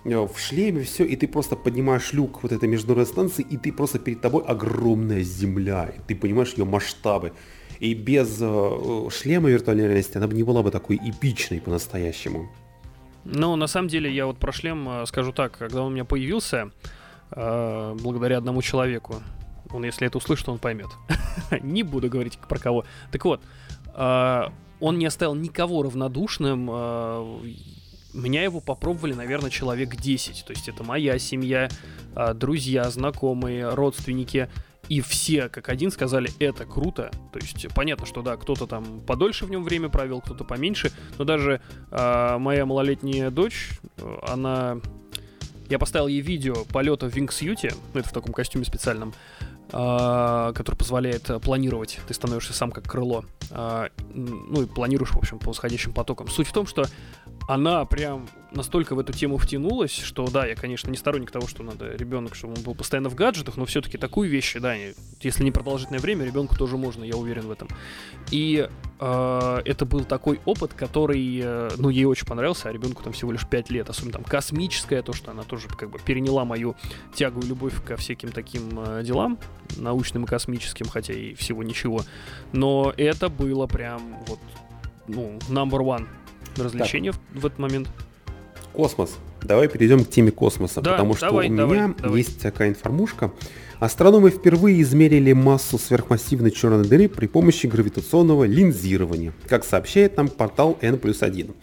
э, 0.05 0.17
в 0.17 0.39
шлеме, 0.39 0.83
все, 0.83 1.05
и 1.05 1.17
ты 1.17 1.27
просто 1.27 1.57
поднимаешь 1.57 2.13
люк 2.13 2.43
вот 2.43 2.53
этой 2.53 2.69
международной 2.69 3.13
станции, 3.13 3.47
и 3.49 3.57
ты 3.57 3.73
просто 3.73 3.99
перед 3.99 4.21
тобой 4.21 4.45
огромная 4.45 5.23
земля, 5.23 5.93
и 5.97 6.01
ты 6.07 6.15
понимаешь 6.15 6.55
ее 6.57 6.65
масштабы. 6.65 7.33
И 7.81 7.95
без 7.95 8.39
э, 8.41 9.09
шлема 9.11 9.51
виртуальной 9.51 9.85
реальности 9.85 10.17
она 10.17 10.27
бы 10.27 10.35
не 10.35 10.43
была 10.43 10.63
бы 10.63 10.71
такой 10.71 10.97
эпичной 10.97 11.61
по-настоящему. 11.61 12.49
Ну, 13.25 13.57
на 13.57 13.67
самом 13.67 13.89
деле, 13.89 14.13
я 14.13 14.27
вот 14.27 14.39
про 14.39 14.53
шлем 14.53 14.89
э, 14.89 15.07
скажу 15.07 15.33
так, 15.33 15.59
когда 15.59 15.83
он 15.83 15.89
у 15.89 15.95
меня 15.95 16.05
появился, 16.05 16.71
э, 17.31 17.97
благодаря 18.01 18.39
одному 18.39 18.63
человеку, 18.63 19.17
он, 19.73 19.85
если 19.85 20.07
это 20.07 20.19
услышит, 20.19 20.49
он 20.49 20.59
поймет. 20.59 20.89
не 21.63 21.83
буду 21.83 22.09
говорить 22.09 22.39
про 22.39 22.59
кого. 22.59 22.85
Так 23.11 23.25
вот, 23.25 23.41
э, 23.95 24.43
он 24.81 24.99
не 24.99 25.07
оставил 25.07 25.35
никого 25.35 25.83
равнодушным. 25.83 26.69
Э, 26.71 27.39
меня 28.15 28.43
его 28.43 28.61
попробовали, 28.61 29.15
наверное, 29.15 29.51
человек 29.51 29.97
10. 29.97 30.45
То 30.45 30.53
есть 30.53 30.69
это 30.69 30.85
моя 30.85 31.19
семья, 31.19 31.69
э, 32.15 32.35
друзья, 32.35 32.89
знакомые, 32.91 33.69
родственники. 33.71 34.49
И 34.89 35.03
все, 35.03 35.51
как 35.51 35.69
один, 35.69 35.91
сказали, 35.91 36.31
это 36.39 36.65
круто. 36.65 37.11
То 37.33 37.39
есть 37.39 37.69
понятно, 37.75 38.07
что 38.07 38.23
да, 38.23 38.37
кто-то 38.37 38.67
там 38.67 39.01
подольше 39.01 39.45
в 39.45 39.51
нем 39.51 39.63
время 39.63 39.91
провел, 39.91 40.21
кто-то 40.21 40.45
поменьше. 40.45 40.93
Но 41.19 41.25
даже 41.25 41.61
э, 41.91 42.37
моя 42.39 42.65
малолетняя 42.67 43.31
дочь, 43.31 43.71
она... 44.27 44.79
Я 45.69 45.79
поставил 45.79 46.07
ей 46.07 46.23
видео 46.23 46.65
полета 46.73 47.11
в 47.11 47.15
вингсьюте, 47.15 47.75
ну 47.93 48.01
это 48.01 48.09
в 48.09 48.13
таком 48.13 48.33
костюме 48.33 48.65
специальном, 48.65 49.13
который 49.71 50.77
позволяет 50.77 51.29
э, 51.29 51.39
планировать. 51.41 51.99
Ты 52.07 52.15
становишься 52.15 52.55
сам 52.55 52.71
как 52.71 52.85
крыло. 52.85 53.25
А, 53.51 53.89
ну 54.15 54.63
и 54.63 54.67
планируешь, 54.67 55.11
в 55.11 55.19
общем, 55.19 55.39
по 55.39 55.49
восходящим 55.49 55.93
потокам. 55.93 56.29
Суть 56.29 56.49
в 56.49 56.53
том, 56.53 56.67
что 56.67 56.85
она 57.49 57.87
прям 57.87 58.29
настолько 58.53 58.95
в 58.95 58.99
эту 58.99 59.15
тему 59.15 59.39
втянулась, 59.39 59.91
что 59.91 60.29
да, 60.29 60.47
я, 60.47 60.55
конечно, 60.55 60.91
не 60.91 60.99
сторонник 60.99 61.31
того, 61.31 61.49
что 61.49 61.63
надо 61.63 61.97
ребенок, 61.97 62.35
чтобы 62.35 62.55
он 62.55 62.63
был 62.63 62.75
постоянно 62.75 63.09
в 63.09 63.15
гаджетах, 63.15 63.57
но 63.57 63.65
все-таки 63.65 63.97
такую 63.97 64.29
вещь, 64.29 64.55
да, 64.61 64.75
если 65.23 65.45
не 65.45 65.51
продолжительное 65.51 65.99
время, 65.99 66.27
ребенку 66.27 66.57
тоже 66.57 66.77
можно, 66.77 67.05
я 67.05 67.17
уверен 67.17 67.47
в 67.47 67.51
этом. 67.51 67.69
И 68.31 68.69
э, 69.01 69.59
это 69.65 69.87
был 69.87 70.05
такой 70.05 70.41
опыт, 70.45 70.75
который, 70.75 71.41
э, 71.43 71.71
ну, 71.79 71.89
ей 71.89 72.05
очень 72.05 72.27
понравился, 72.27 72.69
а 72.69 72.73
ребенку 72.73 73.03
там 73.03 73.15
всего 73.15 73.33
лишь 73.33 73.47
5 73.49 73.71
лет, 73.71 73.89
особенно 73.89 74.13
там 74.13 74.25
космическое, 74.25 75.01
то, 75.01 75.15
что 75.15 75.31
она 75.31 75.43
тоже 75.43 75.69
как 75.69 75.89
бы 75.89 75.99
переняла 75.99 76.45
мою 76.45 76.77
тягу 77.15 77.41
и 77.41 77.47
любовь 77.47 77.83
ко 77.83 77.97
всяким 77.97 78.31
таким 78.31 78.79
э, 78.79 79.03
делам, 79.03 79.39
научным 79.79 80.25
и 80.25 80.27
космическим, 80.27 80.87
хотя 80.87 81.15
и 81.15 81.33
всего 81.33 81.63
ничего. 81.63 82.03
Но 82.53 82.93
это 82.99 83.31
было 83.31 83.67
прям 83.67 84.19
вот, 84.27 84.39
ну, 85.07 85.39
number 85.49 85.81
one 85.81 86.07
развлечения 86.61 87.13
в, 87.13 87.19
в 87.33 87.47
этот 87.47 87.59
момент. 87.59 87.89
Космос. 88.73 89.17
Давай 89.43 89.69
перейдем 89.69 90.05
к 90.05 90.11
теме 90.11 90.31
космоса, 90.31 90.81
да, 90.81 90.93
потому 90.93 91.15
что 91.15 91.27
давай, 91.27 91.49
у 91.51 91.57
давай, 91.57 91.77
меня 91.79 91.95
давай. 91.99 92.19
есть 92.19 92.41
такая 92.41 92.69
информушка. 92.69 93.33
Астрономы 93.81 94.31
впервые 94.31 94.83
измерили 94.83 95.33
массу 95.33 95.79
сверхмассивной 95.79 96.51
черной 96.51 96.85
дыры 96.85 97.09
при 97.09 97.27
помощи 97.27 97.67
гравитационного 97.67 98.45
линзирования, 98.45 99.33
как 99.47 99.65
сообщает 99.65 100.17
нам 100.17 100.29
портал 100.29 100.77
N 100.81 100.99
плюс 100.99 101.23
1. 101.23 101.55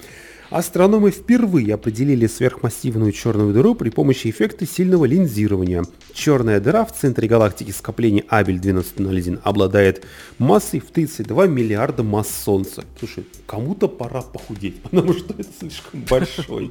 Астрономы 0.51 1.10
впервые 1.10 1.73
определили 1.73 2.27
сверхмассивную 2.27 3.12
черную 3.12 3.53
дыру 3.53 3.73
при 3.73 3.89
помощи 3.89 4.29
эффекта 4.29 4.67
сильного 4.67 5.05
линзирования. 5.05 5.84
Черная 6.13 6.60
дыра 6.60 6.86
в 6.86 6.93
центре 6.93 7.27
галактики 7.27 7.71
скопления 7.71 8.23
Абель 8.27 8.60
1201 8.60 9.39
обладает 9.43 10.05
массой 10.38 10.79
в 10.79 10.91
32 10.91 11.47
миллиарда 11.47 12.03
масс 12.03 12.29
Солнца. 12.29 12.84
Слушай, 12.99 13.25
кому-то 13.47 13.88
пора 13.88 14.21
похудеть, 14.21 14.81
потому 14.81 15.13
что 15.13 15.34
это 15.34 15.49
слишком 15.60 16.01
большой. 16.10 16.69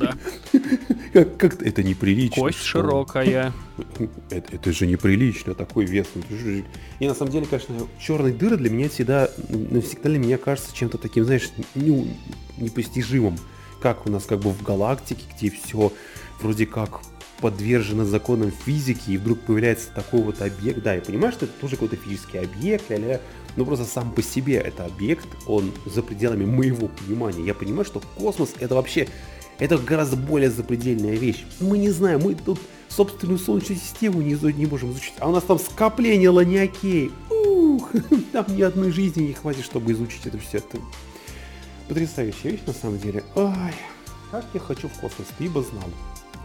Как-то 1.12 1.64
это 1.64 1.82
неприлично. 1.82 2.42
Кость 2.42 2.62
широкая. 2.62 3.52
Это 4.30 4.72
же 4.72 4.87
неприлично, 4.87 5.52
такой 5.54 5.84
вес. 5.84 6.06
И 7.00 7.08
на 7.08 7.14
самом 7.14 7.32
деле, 7.32 7.46
конечно, 7.46 7.74
черные 7.98 8.32
дыры 8.32 8.56
для 8.56 8.70
меня 8.70 8.88
всегда, 8.88 9.28
навсегда 9.48 10.10
для 10.10 10.18
меня 10.20 10.38
кажется 10.38 10.74
чем-то 10.74 10.96
таким, 10.96 11.24
знаешь, 11.24 11.50
ну, 11.74 12.06
непостижимым 12.56 13.37
как 13.85 14.07
у 14.07 14.11
нас 14.11 14.25
как 14.25 14.38
бы 14.38 14.49
в 14.49 14.62
галактике, 14.62 15.25
где 15.37 15.51
все 15.51 15.92
вроде 16.40 16.64
как 16.64 17.03
подвержено 17.42 18.07
законам 18.07 18.51
физики, 18.51 19.11
и 19.11 19.18
вдруг 19.18 19.40
появляется 19.40 19.90
такой 19.94 20.23
вот 20.23 20.40
объект. 20.40 20.83
Да, 20.83 20.94
я 20.94 21.03
понимаю, 21.03 21.35
что 21.35 21.44
это 21.44 21.53
тоже 21.61 21.77
какой-то 21.77 21.97
физический 21.97 22.38
объект, 22.38 22.88
ля-ля, 22.88 23.20
но 23.57 23.66
просто 23.66 23.85
сам 23.85 24.11
по 24.11 24.23
себе 24.23 24.55
это 24.55 24.87
объект, 24.87 25.29
он 25.47 25.70
за 25.85 26.03
пределами 26.03 26.47
моего 26.47 26.88
понимания. 26.88 27.44
Я 27.44 27.53
понимаю, 27.53 27.85
что 27.85 28.01
космос 28.16 28.55
это 28.59 28.75
вообще, 28.75 29.07
это 29.59 29.77
гораздо 29.77 30.16
более 30.16 30.49
запредельная 30.49 31.16
вещь. 31.16 31.44
Мы 31.61 31.77
не 31.77 31.90
знаем, 31.90 32.23
мы 32.23 32.37
тут 32.37 32.59
собственную 32.88 33.38
Солнечную 33.38 33.79
систему 33.79 34.23
не, 34.23 34.33
не 34.55 34.64
можем 34.64 34.92
изучить, 34.92 35.12
а 35.18 35.29
у 35.29 35.33
нас 35.33 35.44
там 35.44 35.59
скопление 35.59 36.31
ланиакей. 36.31 37.12
Ух, 37.29 37.90
там 38.33 38.47
ни 38.49 38.62
одной 38.62 38.92
жизни 38.92 39.25
не 39.25 39.33
хватит, 39.35 39.66
чтобы 39.66 39.92
изучить 39.92 40.25
это 40.25 40.38
все. 40.38 40.57
Это 40.57 40.79
Потрясающая 41.88 42.53
вещь 42.53 42.62
на 42.66 42.73
самом 42.73 42.99
деле. 42.99 43.23
Ой, 43.35 43.53
как 44.31 44.44
я 44.55 44.61
хочу 44.61 44.88
в 44.88 44.92
космос, 45.01 45.27
ты 45.38 45.49
бы 45.49 45.62
знал. 45.62 45.85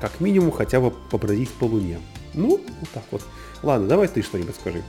Как 0.01 0.19
минимум 0.19 0.51
хотя 0.51 0.79
бы 0.79 0.91
побродить 0.91 1.49
по 1.49 1.65
Луне. 1.65 1.99
Ну, 2.33 2.61
вот 2.79 2.89
так 2.93 3.03
вот. 3.11 3.21
Ладно, 3.63 3.87
давай 3.87 4.07
ты 4.07 4.21
что-нибудь 4.21 4.55
скажи. 4.55 4.83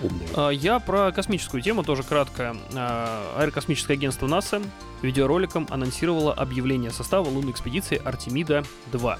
Умное. 0.00 0.26
А, 0.34 0.50
я 0.50 0.78
про 0.78 1.12
космическую 1.12 1.62
тему 1.62 1.84
тоже 1.84 2.02
кратко. 2.02 2.56
А, 2.74 3.36
аэрокосмическое 3.38 3.96
агентство 3.96 4.26
НАСА 4.26 4.62
видеороликом 5.02 5.66
анонсировало 5.70 6.32
объявление 6.32 6.90
состава 6.90 7.28
лунной 7.28 7.52
экспедиции 7.52 8.00
Артемида-2. 8.04 9.18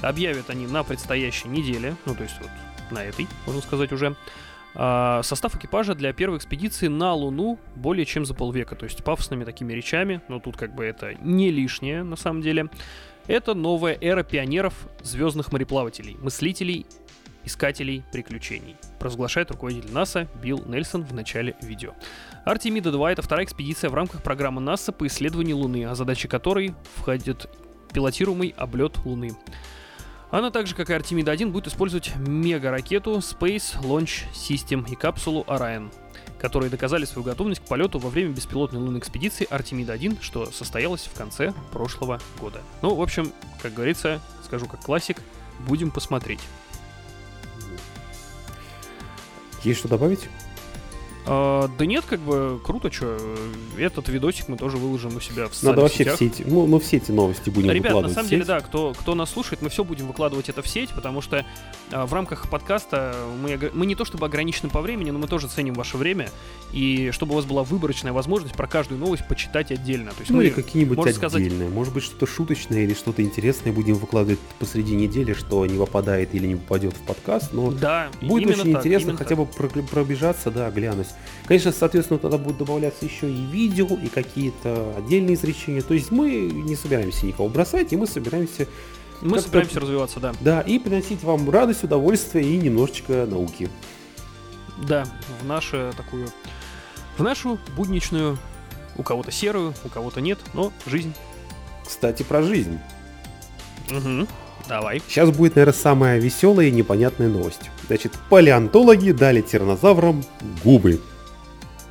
Объявят 0.00 0.50
они 0.50 0.66
на 0.66 0.82
предстоящей 0.82 1.48
неделе, 1.48 1.96
ну 2.06 2.14
то 2.14 2.24
есть 2.24 2.34
вот 2.40 2.50
на 2.90 3.04
этой, 3.04 3.28
можно 3.46 3.62
сказать 3.62 3.92
уже. 3.92 4.16
А, 4.74 5.22
состав 5.22 5.54
экипажа 5.56 5.94
для 5.94 6.12
первой 6.12 6.38
экспедиции 6.38 6.88
на 6.88 7.12
Луну 7.14 7.58
более 7.76 8.06
чем 8.06 8.24
за 8.24 8.34
полвека, 8.34 8.74
то 8.74 8.84
есть 8.84 9.04
пафосными 9.04 9.44
такими 9.44 9.72
речами, 9.72 10.20
но 10.28 10.40
тут 10.40 10.56
как 10.56 10.74
бы 10.74 10.84
это 10.84 11.14
не 11.20 11.50
лишнее 11.50 12.02
на 12.02 12.16
самом 12.16 12.42
деле. 12.42 12.68
Это 13.26 13.54
новая 13.54 13.96
эра 14.00 14.22
пионеров 14.24 14.74
звездных 15.02 15.52
мореплавателей, 15.52 16.16
мыслителей, 16.20 16.86
искателей 17.44 18.02
приключений, 18.12 18.76
провозглашает 18.98 19.50
руководитель 19.50 19.92
НАСА 19.92 20.28
Билл 20.42 20.62
Нельсон 20.66 21.04
в 21.04 21.12
начале 21.12 21.54
видео. 21.62 21.94
Артемида-2— 22.44 23.10
это 23.12 23.22
вторая 23.22 23.44
экспедиция 23.44 23.90
в 23.90 23.94
рамках 23.94 24.22
программы 24.22 24.60
НАСА 24.60 24.92
по 24.92 25.06
исследованию 25.06 25.56
Луны, 25.56 25.84
а 25.84 25.94
задачи 25.94 26.28
которой 26.28 26.74
входит 26.96 27.48
пилотируемый 27.92 28.54
облет 28.56 28.98
Луны. 29.04 29.32
Она 30.32 30.50
также, 30.50 30.74
как 30.74 30.88
и 30.88 30.94
Артемида-1, 30.94 31.50
будет 31.50 31.66
использовать 31.66 32.16
мега-ракету 32.16 33.18
Space 33.18 33.78
Launch 33.82 34.24
System 34.32 34.90
и 34.90 34.96
капсулу 34.96 35.44
Orion, 35.44 35.92
которые 36.40 36.70
доказали 36.70 37.04
свою 37.04 37.22
готовность 37.22 37.60
к 37.60 37.68
полету 37.68 37.98
во 37.98 38.08
время 38.08 38.30
беспилотной 38.32 38.80
лунной 38.80 38.98
экспедиции 38.98 39.46
Артемида-1, 39.50 40.22
что 40.22 40.46
состоялось 40.46 41.02
в 41.02 41.12
конце 41.12 41.52
прошлого 41.70 42.18
года. 42.40 42.62
Ну, 42.80 42.94
в 42.94 43.02
общем, 43.02 43.30
как 43.60 43.74
говорится, 43.74 44.22
скажу 44.42 44.66
как 44.66 44.80
классик, 44.80 45.18
будем 45.68 45.90
посмотреть. 45.90 46.40
Есть 49.62 49.80
что 49.80 49.88
добавить? 49.88 50.30
А, 51.24 51.70
да 51.78 51.86
нет, 51.86 52.04
как 52.04 52.20
бы 52.20 52.60
круто, 52.64 52.90
что 52.90 53.16
этот 53.78 54.08
видосик 54.08 54.48
мы 54.48 54.56
тоже 54.56 54.76
выложим 54.76 55.16
у 55.16 55.20
себя 55.20 55.46
в 55.46 55.62
Надо 55.62 55.82
вообще 55.82 55.98
сетях. 55.98 56.16
все 56.16 56.26
эти, 56.26 56.42
ну, 56.42 56.66
мы 56.66 56.80
все 56.80 56.96
эти 56.96 57.12
новости 57.12 57.48
будем 57.48 57.70
Ребят, 57.70 57.92
выкладывать 57.92 58.08
на 58.10 58.14
самом 58.14 58.30
деле, 58.30 58.44
да, 58.44 58.60
кто, 58.60 58.92
кто 58.98 59.14
нас 59.14 59.30
слушает, 59.30 59.62
мы 59.62 59.68
все 59.68 59.84
будем 59.84 60.08
выкладывать 60.08 60.48
это 60.48 60.62
в 60.62 60.68
сеть, 60.68 60.90
потому 60.90 61.20
что 61.20 61.46
а, 61.92 62.06
в 62.06 62.12
рамках 62.12 62.50
подкаста 62.50 63.14
мы, 63.40 63.70
мы 63.72 63.86
не 63.86 63.94
то 63.94 64.04
чтобы 64.04 64.26
ограничены 64.26 64.68
по 64.68 64.80
времени, 64.80 65.10
но 65.10 65.18
мы 65.20 65.28
тоже 65.28 65.46
ценим 65.46 65.74
ваше 65.74 65.96
время, 65.96 66.28
и 66.72 67.10
чтобы 67.12 67.34
у 67.34 67.36
вас 67.36 67.44
была 67.44 67.62
выборочная 67.62 68.12
возможность 68.12 68.56
про 68.56 68.66
каждую 68.66 68.98
новость 68.98 69.26
почитать 69.28 69.70
отдельно. 69.70 70.10
То 70.10 70.20
есть 70.20 70.30
ну 70.30 70.38
мы, 70.38 70.44
или 70.44 70.50
какие-нибудь 70.50 70.98
отдельные, 70.98 71.14
сказать... 71.14 71.52
может 71.70 71.94
быть 71.94 72.02
что-то 72.02 72.26
шуточное 72.26 72.80
или 72.80 72.94
что-то 72.94 73.22
интересное 73.22 73.72
будем 73.72 73.94
выкладывать 73.94 74.40
посреди 74.58 74.96
недели, 74.96 75.34
что 75.34 75.64
не 75.66 75.78
попадает 75.78 76.34
или 76.34 76.48
не 76.48 76.56
попадет 76.56 76.94
в 76.94 77.00
подкаст, 77.00 77.52
но 77.52 77.70
да, 77.70 78.08
будет 78.20 78.50
очень 78.50 78.72
так, 78.72 78.80
интересно 78.80 79.16
хотя 79.16 79.36
бы 79.36 79.46
пробежаться, 79.46 80.50
да, 80.50 80.68
глянуть. 80.70 81.11
Конечно, 81.46 81.72
соответственно, 81.72 82.18
тогда 82.18 82.38
будут 82.38 82.58
добавляться 82.58 83.04
еще 83.04 83.30
и 83.30 83.44
видео, 83.46 83.86
и 83.86 84.08
какие-то 84.08 84.94
отдельные 84.96 85.34
изречения. 85.34 85.82
То 85.82 85.94
есть 85.94 86.10
мы 86.10 86.30
не 86.30 86.76
собираемся 86.76 87.26
никого 87.26 87.48
бросать, 87.48 87.92
и 87.92 87.96
мы 87.96 88.06
собираемся... 88.06 88.68
Мы 89.20 89.40
собираемся 89.40 89.80
развиваться, 89.80 90.20
да. 90.20 90.34
Да, 90.40 90.60
и 90.60 90.78
приносить 90.78 91.22
вам 91.22 91.48
радость, 91.50 91.84
удовольствие 91.84 92.44
и 92.44 92.56
немножечко 92.56 93.26
науки. 93.26 93.68
Да, 94.86 95.04
в 95.40 95.46
нашу 95.46 95.92
такую... 95.96 96.28
В 97.16 97.22
нашу 97.22 97.58
будничную, 97.76 98.38
у 98.96 99.02
кого-то 99.02 99.30
серую, 99.30 99.74
у 99.84 99.88
кого-то 99.88 100.20
нет, 100.20 100.38
но 100.54 100.72
жизнь. 100.86 101.12
Кстати, 101.86 102.22
про 102.22 102.42
жизнь. 102.42 102.78
Угу. 103.90 104.26
Давай. 104.68 105.02
Сейчас 105.06 105.30
будет, 105.30 105.56
наверное, 105.56 105.78
самая 105.78 106.18
веселая 106.18 106.66
и 106.66 106.70
непонятная 106.70 107.28
новость. 107.28 107.70
Значит, 107.86 108.12
палеонтологи 108.30 109.12
дали 109.12 109.40
тиранозаврам 109.40 110.24
губы. 110.64 111.00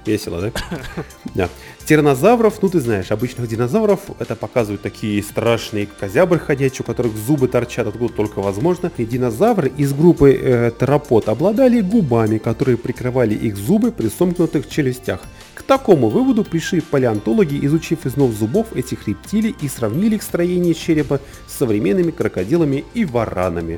Весело, 0.05 0.41
да? 0.41 0.51
Да. 1.35 1.49
Тиранозавров, 1.85 2.61
ну 2.61 2.69
ты 2.69 2.79
знаешь, 2.79 3.11
обычных 3.11 3.47
динозавров, 3.47 3.99
это 4.19 4.35
показывают 4.35 4.81
такие 4.81 5.21
страшные 5.21 5.87
козябры 5.87 6.39
ходячие, 6.39 6.81
у 6.81 6.83
которых 6.83 7.15
зубы 7.15 7.47
торчат 7.47 7.87
откуда 7.87 8.13
только 8.13 8.39
возможно. 8.39 8.91
И 8.97 9.05
динозавры 9.05 9.71
из 9.77 9.93
группы 9.93 10.31
э, 10.31 10.71
терапод 10.79 11.27
обладали 11.29 11.81
губами, 11.81 12.37
которые 12.37 12.77
прикрывали 12.77 13.35
их 13.35 13.57
зубы 13.57 13.91
при 13.91 14.09
сомкнутых 14.09 14.69
челюстях. 14.69 15.21
К 15.53 15.63
такому 15.63 16.09
выводу 16.09 16.43
пришли 16.43 16.81
палеонтологи, 16.81 17.63
изучив 17.65 18.05
износ 18.05 18.31
зубов 18.31 18.73
этих 18.73 19.07
рептилий 19.07 19.55
и 19.61 19.67
сравнили 19.67 20.15
их 20.15 20.23
строение 20.23 20.73
черепа 20.73 21.19
современными 21.61 22.09
крокодилами 22.09 22.83
и 22.95 23.05
варанами. 23.05 23.77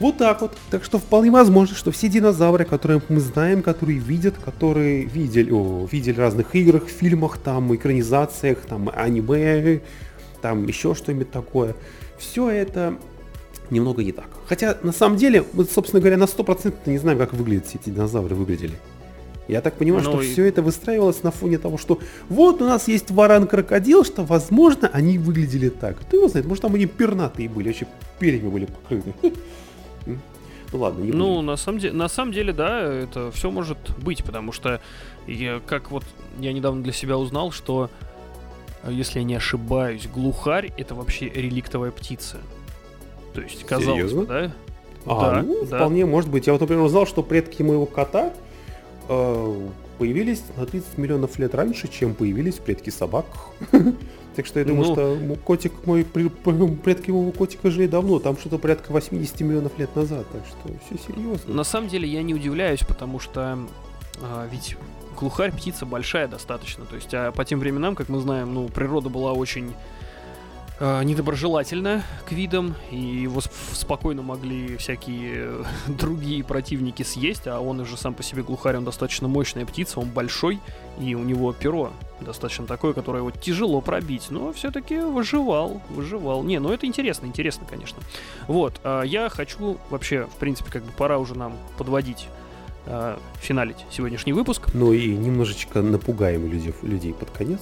Вот 0.00 0.18
так 0.18 0.42
вот. 0.42 0.52
Так 0.70 0.84
что 0.84 0.98
вполне 0.98 1.30
возможно, 1.30 1.74
что 1.74 1.90
все 1.90 2.08
динозавры, 2.08 2.66
которые 2.66 3.00
мы 3.08 3.20
знаем, 3.20 3.62
которые 3.62 3.98
видят, 3.98 4.34
которые 4.36 5.04
видели, 5.04 5.50
о, 5.50 5.88
видели 5.90 6.12
в 6.14 6.18
разных 6.18 6.54
играх, 6.54 6.88
фильмах, 6.88 7.38
там, 7.38 7.74
экранизациях, 7.74 8.58
там, 8.68 8.90
аниме, 8.94 9.80
там 10.42 10.66
еще 10.66 10.94
что-нибудь 10.94 11.30
такое, 11.30 11.74
все 12.18 12.50
это 12.50 12.98
немного 13.70 14.04
не 14.04 14.12
так. 14.12 14.28
Хотя, 14.46 14.76
на 14.82 14.92
самом 14.92 15.16
деле, 15.16 15.44
мы, 15.54 15.64
собственно 15.64 16.00
говоря, 16.00 16.18
на 16.18 16.24
100% 16.24 16.74
не 16.84 16.98
знаем, 16.98 17.18
как 17.18 17.32
выглядят 17.32 17.66
все 17.66 17.78
эти 17.78 17.88
динозавры 17.88 18.34
выглядели. 18.34 18.74
Я 19.50 19.60
так 19.60 19.74
понимаю, 19.74 20.04
ну, 20.04 20.10
что 20.12 20.22
и... 20.22 20.32
все 20.32 20.44
это 20.44 20.62
выстраивалось 20.62 21.22
на 21.22 21.30
фоне 21.30 21.58
того, 21.58 21.78
что 21.78 21.98
вот 22.28 22.62
у 22.62 22.64
нас 22.64 22.88
есть 22.88 23.10
варан-крокодил, 23.10 24.04
что, 24.04 24.24
возможно, 24.24 24.88
они 24.92 25.18
выглядели 25.18 25.68
так. 25.68 25.98
Кто 26.00 26.16
его 26.16 26.28
знает, 26.28 26.46
может, 26.46 26.62
там 26.62 26.74
они 26.74 26.86
пернатые 26.86 27.48
были, 27.48 27.68
вообще 27.68 27.86
перьями 28.18 28.48
были 28.48 28.66
покрыты. 28.66 29.14
Ну 30.72 30.78
ладно, 30.78 31.02
не 31.02 31.10
Ну, 31.10 31.42
на 31.42 31.56
самом, 31.56 31.80
деле, 31.80 31.94
на 31.94 32.08
самом 32.08 32.32
деле, 32.32 32.52
да, 32.52 32.80
это 32.80 33.32
все 33.32 33.50
может 33.50 33.78
быть, 33.98 34.22
потому 34.22 34.52
что 34.52 34.80
я, 35.26 35.60
как 35.66 35.90
вот 35.90 36.04
я 36.38 36.52
недавно 36.52 36.82
для 36.82 36.92
себя 36.92 37.18
узнал, 37.18 37.50
что, 37.50 37.90
э, 38.84 38.92
если 38.92 39.18
я 39.18 39.24
не 39.24 39.34
ошибаюсь, 39.34 40.06
глухарь 40.06 40.72
это 40.76 40.94
вообще 40.94 41.28
реликтовая 41.28 41.90
птица. 41.90 42.36
То 43.34 43.40
есть, 43.40 43.64
казалось 43.64 44.10
Серьезно? 44.10 44.20
бы, 44.20 44.26
да? 44.26 44.52
А, 45.06 45.20
да, 45.20 45.42
ну, 45.42 45.64
да. 45.64 45.76
вполне 45.78 46.06
может 46.06 46.30
быть. 46.30 46.46
Я 46.46 46.52
вот, 46.52 46.60
например, 46.60 46.84
узнал, 46.84 47.06
что 47.06 47.22
предки 47.22 47.62
моего 47.62 47.86
кота 47.86 48.32
появились 49.98 50.42
на 50.56 50.66
30 50.66 50.98
миллионов 50.98 51.38
лет 51.38 51.54
раньше, 51.54 51.88
чем 51.88 52.14
появились 52.14 52.54
предки 52.54 52.90
собак. 52.90 53.26
Так 54.36 54.46
что 54.46 54.60
я 54.60 54.64
думаю, 54.64 54.86
ну, 54.86 54.94
что 54.94 55.36
котик 55.44 55.72
мой, 55.86 56.04
предки 56.04 57.10
моего 57.10 57.32
котика 57.32 57.68
жили 57.68 57.88
давно, 57.88 58.20
там 58.20 58.38
что-то 58.38 58.58
порядка 58.58 58.92
80 58.92 59.40
миллионов 59.40 59.76
лет 59.76 59.94
назад, 59.96 60.24
так 60.30 60.42
что 60.46 60.72
все 60.86 61.12
серьезно. 61.12 61.52
На 61.52 61.64
самом 61.64 61.88
деле 61.88 62.08
я 62.08 62.22
не 62.22 62.32
удивляюсь, 62.32 62.80
потому 62.86 63.18
что 63.18 63.58
а, 64.22 64.48
ведь 64.50 64.76
глухарь 65.18 65.50
птица 65.50 65.84
большая 65.84 66.28
достаточно, 66.28 66.84
то 66.84 66.94
есть 66.94 67.12
а 67.12 67.32
по 67.32 67.44
тем 67.44 67.58
временам, 67.58 67.96
как 67.96 68.08
мы 68.08 68.20
знаем, 68.20 68.54
ну 68.54 68.68
природа 68.68 69.08
была 69.08 69.32
очень 69.32 69.70
э, 69.70 69.99
недоброжелательно 70.80 72.02
к 72.26 72.32
видам, 72.32 72.74
и 72.90 72.96
его 72.96 73.40
спокойно 73.40 74.22
могли 74.22 74.76
всякие 74.78 75.64
другие 75.86 76.42
противники 76.42 77.02
съесть, 77.02 77.46
а 77.46 77.60
он 77.60 77.80
уже 77.80 77.96
сам 77.96 78.14
по 78.14 78.22
себе 78.22 78.42
глухарь, 78.42 78.76
он 78.76 78.84
достаточно 78.84 79.28
мощная 79.28 79.66
птица, 79.66 80.00
он 80.00 80.08
большой, 80.08 80.58
и 80.98 81.14
у 81.14 81.22
него 81.22 81.52
перо 81.52 81.92
достаточно 82.20 82.66
такое, 82.66 82.92
которое 82.92 83.18
его 83.18 83.30
тяжело 83.30 83.80
пробить, 83.80 84.26
но 84.30 84.52
все-таки 84.52 84.98
выживал, 84.98 85.80
выживал. 85.90 86.42
Не, 86.42 86.58
ну 86.58 86.72
это 86.72 86.86
интересно, 86.86 87.26
интересно, 87.26 87.66
конечно. 87.68 87.98
Вот, 88.46 88.80
э, 88.84 89.02
я 89.06 89.28
хочу 89.28 89.78
вообще, 89.90 90.26
в 90.26 90.36
принципе, 90.36 90.70
как 90.70 90.84
бы 90.84 90.92
пора 90.92 91.18
уже 91.18 91.34
нам 91.34 91.56
подводить 91.78 92.28
э, 92.86 93.16
финалить 93.40 93.84
сегодняшний 93.90 94.32
выпуск. 94.32 94.68
Ну 94.74 94.92
и 94.92 95.16
немножечко 95.16 95.82
напугаем 95.82 96.50
людей, 96.50 96.74
людей 96.82 97.14
под 97.14 97.30
конец. 97.30 97.60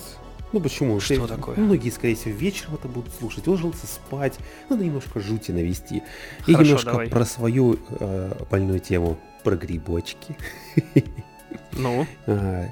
Ну 0.52 0.61
почему? 0.61 0.98
Что 1.00 1.26
Ты, 1.26 1.34
такое? 1.34 1.56
Многие, 1.56 1.90
скорее 1.90 2.14
всего, 2.14 2.34
вечером 2.34 2.74
это 2.74 2.88
будут 2.88 3.12
слушать, 3.14 3.46
ложился 3.46 3.87
спать. 3.87 4.38
Надо 4.70 4.84
немножко 4.84 5.20
жути 5.20 5.50
навести. 5.50 6.02
И 6.46 6.52
Хорошо, 6.52 6.62
немножко 6.62 6.90
давай. 6.90 7.08
про 7.08 7.24
свою 7.24 7.78
э, 7.90 8.32
больную 8.50 8.80
тему, 8.80 9.18
про 9.44 9.56
грибочки. 9.56 10.37
Ну? 11.72 12.06
А, 12.26 12.70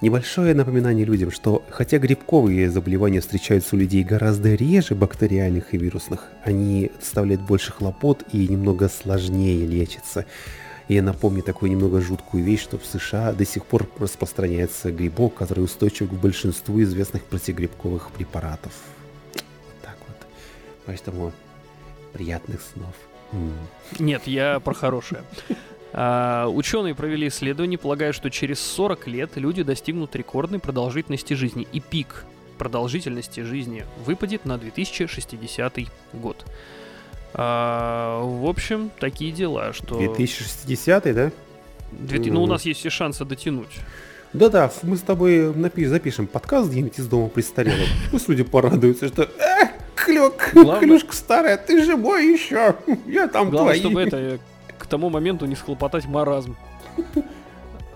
небольшое 0.00 0.54
напоминание 0.54 1.04
людям, 1.04 1.30
что 1.30 1.64
хотя 1.70 1.98
грибковые 1.98 2.70
заболевания 2.70 3.20
встречаются 3.20 3.76
у 3.76 3.78
людей 3.78 4.02
гораздо 4.02 4.54
реже 4.54 4.94
бактериальных 4.94 5.74
и 5.74 5.78
вирусных, 5.78 6.28
они 6.44 6.90
доставляют 6.98 7.42
больше 7.42 7.72
хлопот 7.72 8.24
и 8.32 8.48
немного 8.48 8.88
сложнее 8.88 9.66
лечатся. 9.66 10.26
Я 10.88 11.02
напомню 11.02 11.42
такую 11.42 11.70
немного 11.70 12.00
жуткую 12.00 12.44
вещь, 12.44 12.62
что 12.62 12.78
в 12.78 12.84
США 12.84 13.32
до 13.32 13.44
сих 13.44 13.64
пор 13.64 13.88
распространяется 13.98 14.90
грибок, 14.90 15.34
который 15.34 15.64
устойчив 15.64 16.10
к 16.10 16.12
большинству 16.12 16.82
известных 16.82 17.24
противогрибковых 17.24 18.10
препаратов. 18.10 18.72
Вот 19.34 19.80
так 19.82 19.96
вот. 20.06 20.16
Поэтому 20.86 21.32
приятных 22.12 22.60
снов. 22.60 22.94
Нет, 23.98 24.26
я 24.26 24.60
про 24.60 24.74
хорошее. 24.74 25.22
А, 25.94 26.48
ученые 26.48 26.94
провели 26.94 27.28
исследование, 27.28 27.78
полагая, 27.78 28.12
что 28.12 28.30
через 28.30 28.60
40 28.60 29.06
лет 29.08 29.36
люди 29.36 29.62
достигнут 29.62 30.16
рекордной 30.16 30.58
продолжительности 30.58 31.34
жизни, 31.34 31.66
и 31.72 31.80
пик 31.80 32.24
продолжительности 32.58 33.40
жизни 33.40 33.84
выпадет 34.04 34.44
на 34.44 34.56
2060 34.58 35.78
год. 36.12 36.44
А, 37.34 38.22
в 38.22 38.46
общем, 38.46 38.90
такие 38.98 39.32
дела, 39.32 39.72
что... 39.72 39.98
2060, 39.98 41.14
да? 41.14 41.32
2000... 41.92 42.30
Ну, 42.30 42.42
у 42.42 42.46
нас 42.46 42.62
есть 42.62 42.80
все 42.80 42.90
шансы 42.90 43.24
дотянуть. 43.24 43.80
Да-да, 44.32 44.70
мы 44.82 44.96
с 44.96 45.00
тобой 45.00 45.54
напиш... 45.54 45.88
запишем 45.88 46.26
подкаст 46.26 46.70
где-нибудь 46.70 46.98
из 46.98 47.06
дома 47.06 47.28
престарелых. 47.28 47.88
Пусть 48.10 48.28
люди 48.28 48.42
порадуются, 48.42 49.08
что 49.08 49.22
э, 49.24 49.68
клюк, 49.94 50.50
Главное... 50.52 50.80
клюшка 50.80 51.14
старая, 51.14 51.56
ты 51.56 51.82
же 51.82 51.96
мой 51.96 52.32
еще, 52.32 52.76
я 53.06 53.28
там 53.28 53.50
Главное, 53.50 53.74
твои. 53.74 53.80
чтобы 53.80 54.00
это 54.02 54.38
к 54.78 54.86
тому 54.86 55.10
моменту 55.10 55.46
не 55.46 55.54
схлопотать 55.54 56.06
маразм. 56.06 56.56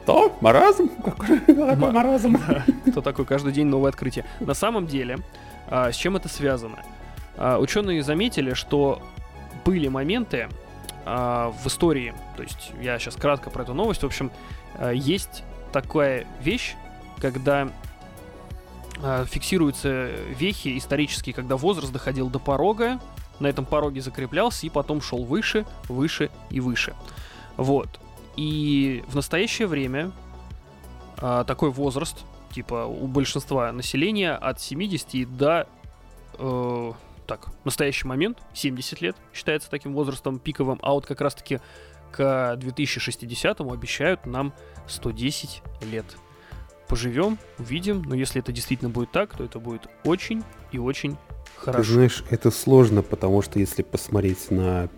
То? 0.05 0.37
Маразм? 0.41 0.89
Какой, 0.89 1.39
какой 1.41 1.77
маразм? 1.77 2.39
Да. 2.47 2.65
Кто 2.91 3.01
такой 3.01 3.25
каждый 3.25 3.53
день 3.53 3.67
новое 3.67 3.91
открытие? 3.91 4.25
На 4.41 4.55
самом 4.55 4.87
деле, 4.87 5.19
а, 5.69 5.91
с 5.91 5.97
чем 5.97 6.17
это 6.17 6.29
связано? 6.29 6.79
А, 7.37 7.59
ученые 7.59 8.03
заметили, 8.03 8.55
что 8.55 9.03
были 9.67 9.89
моменты 9.89 10.49
э, 11.05 11.53
в 11.63 11.67
истории, 11.67 12.15
то 12.37 12.43
есть 12.43 12.71
я 12.81 12.99
сейчас 12.99 13.17
кратко 13.17 13.51
про 13.51 13.65
эту 13.65 13.75
новость, 13.75 14.03
в 14.03 14.07
общем, 14.07 14.31
э, 14.79 14.93
есть 14.95 15.43
такая 15.73 16.27
вещь, 16.41 16.77
когда 17.21 17.69
э, 19.03 19.25
фиксируются 19.29 20.07
вехи 20.39 20.79
исторические, 20.79 21.35
когда 21.35 21.57
возраст 21.57 21.93
доходил 21.93 22.31
до 22.31 22.39
порога, 22.39 23.01
на 23.41 23.49
этом 23.49 23.67
пороге 23.67 24.01
закреплялся 24.01 24.67
и 24.67 24.71
потом 24.71 25.03
шел 25.03 25.25
выше, 25.25 25.67
выше 25.89 26.31
и 26.49 26.61
выше. 26.61 26.95
Вот. 27.57 27.89
И 28.37 29.03
в 29.09 29.17
настоящее 29.17 29.67
время 29.67 30.13
э, 31.19 31.45
такой 31.47 31.71
возраст, 31.71 32.25
типа 32.53 32.87
у 32.87 33.07
большинства 33.09 33.73
населения 33.73 34.33
от 34.33 34.61
70 34.61 35.37
до 35.37 35.67
э, 36.39 36.93
так, 37.27 37.49
настоящий 37.65 38.07
момент, 38.07 38.39
70 38.55 39.01
лет 39.01 39.17
считается 39.35 39.71
таким 39.71 39.95
возрастом 39.95 40.39
пиковым, 40.39 40.79
а 40.83 40.93
вот 40.93 41.07
как 41.07 41.21
раз-таки 41.21 41.61
к 42.13 42.57
2060-му 42.59 43.73
обещают 43.73 44.27
нам 44.27 44.53
110 44.89 45.63
лет. 45.91 46.05
Поживем, 46.89 47.39
увидим, 47.59 48.03
но 48.03 48.15
если 48.15 48.41
это 48.41 48.53
действительно 48.53 48.91
будет 48.91 49.11
так, 49.11 49.37
то 49.37 49.45
это 49.45 49.59
будет 49.59 49.89
очень 50.05 50.45
и 50.71 50.79
очень 50.79 51.17
хорошо. 51.57 51.83
Ты 51.83 51.93
знаешь, 51.93 52.25
это 52.31 52.51
сложно, 52.51 53.03
потому 53.03 53.43
что 53.43 53.59
если 53.59 53.83
посмотреть 53.83 54.51
на 54.51 54.89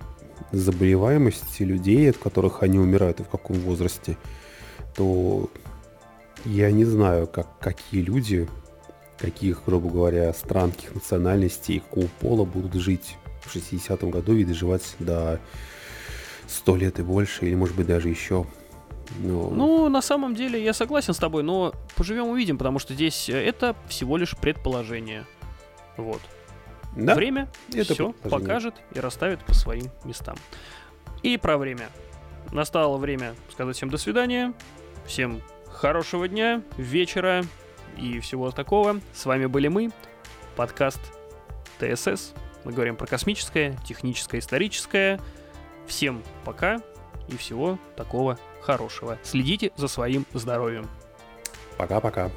заболеваемость 0.52 1.60
людей, 1.60 2.10
от 2.10 2.18
которых 2.18 2.62
они 2.62 2.78
умирают 2.78 3.20
и 3.20 3.22
в 3.22 3.28
каком 3.28 3.58
возрасте, 3.60 4.16
то 4.94 5.48
я 6.44 6.70
не 6.70 6.84
знаю, 6.84 7.26
как, 7.26 7.58
какие 7.58 8.02
люди 8.02 8.48
каких, 9.18 9.64
грубо 9.66 9.90
говоря, 9.90 10.32
стран, 10.32 10.72
каких 10.72 10.94
национальностей, 10.94 11.80
какого 11.80 12.06
пола 12.20 12.44
будут 12.44 12.74
жить 12.74 13.16
в 13.42 13.54
60-м 13.54 14.10
году 14.10 14.36
и 14.36 14.44
доживать 14.44 14.96
до 14.98 15.40
100 16.46 16.76
лет 16.76 16.98
и 16.98 17.02
больше, 17.02 17.46
или 17.46 17.54
может 17.54 17.76
быть 17.76 17.86
даже 17.86 18.08
еще. 18.08 18.46
Но... 19.18 19.50
Ну, 19.50 19.88
на 19.88 20.02
самом 20.02 20.34
деле, 20.34 20.62
я 20.62 20.72
согласен 20.72 21.14
с 21.14 21.18
тобой, 21.18 21.42
но 21.42 21.74
поживем 21.96 22.28
увидим, 22.28 22.58
потому 22.58 22.78
что 22.78 22.94
здесь 22.94 23.28
э, 23.28 23.34
это 23.34 23.74
всего 23.88 24.16
лишь 24.16 24.36
предположение. 24.36 25.24
Вот. 25.96 26.20
Да, 26.94 27.14
время 27.14 27.48
это 27.72 27.94
все 27.94 28.12
покажет 28.12 28.74
и 28.94 29.00
расставит 29.00 29.40
по 29.44 29.54
своим 29.54 29.90
местам. 30.04 30.36
И 31.22 31.36
про 31.36 31.58
время. 31.58 31.88
Настало 32.52 32.96
время 32.96 33.34
сказать 33.50 33.76
всем 33.76 33.90
до 33.90 33.98
свидания. 33.98 34.52
Всем 35.06 35.42
хорошего 35.70 36.28
дня, 36.28 36.62
вечера, 36.76 37.44
и 37.96 38.20
всего 38.20 38.50
такого. 38.50 39.00
С 39.12 39.26
вами 39.26 39.46
были 39.46 39.68
мы, 39.68 39.90
подкаст 40.56 41.00
ТСС. 41.78 42.32
Мы 42.64 42.72
говорим 42.72 42.96
про 42.96 43.06
космическое, 43.06 43.76
техническое, 43.86 44.40
историческое. 44.40 45.20
Всем 45.86 46.22
пока 46.44 46.80
и 47.28 47.36
всего 47.36 47.78
такого 47.96 48.38
хорошего. 48.60 49.18
Следите 49.22 49.72
за 49.76 49.88
своим 49.88 50.26
здоровьем. 50.34 50.88
Пока-пока. 51.76 52.30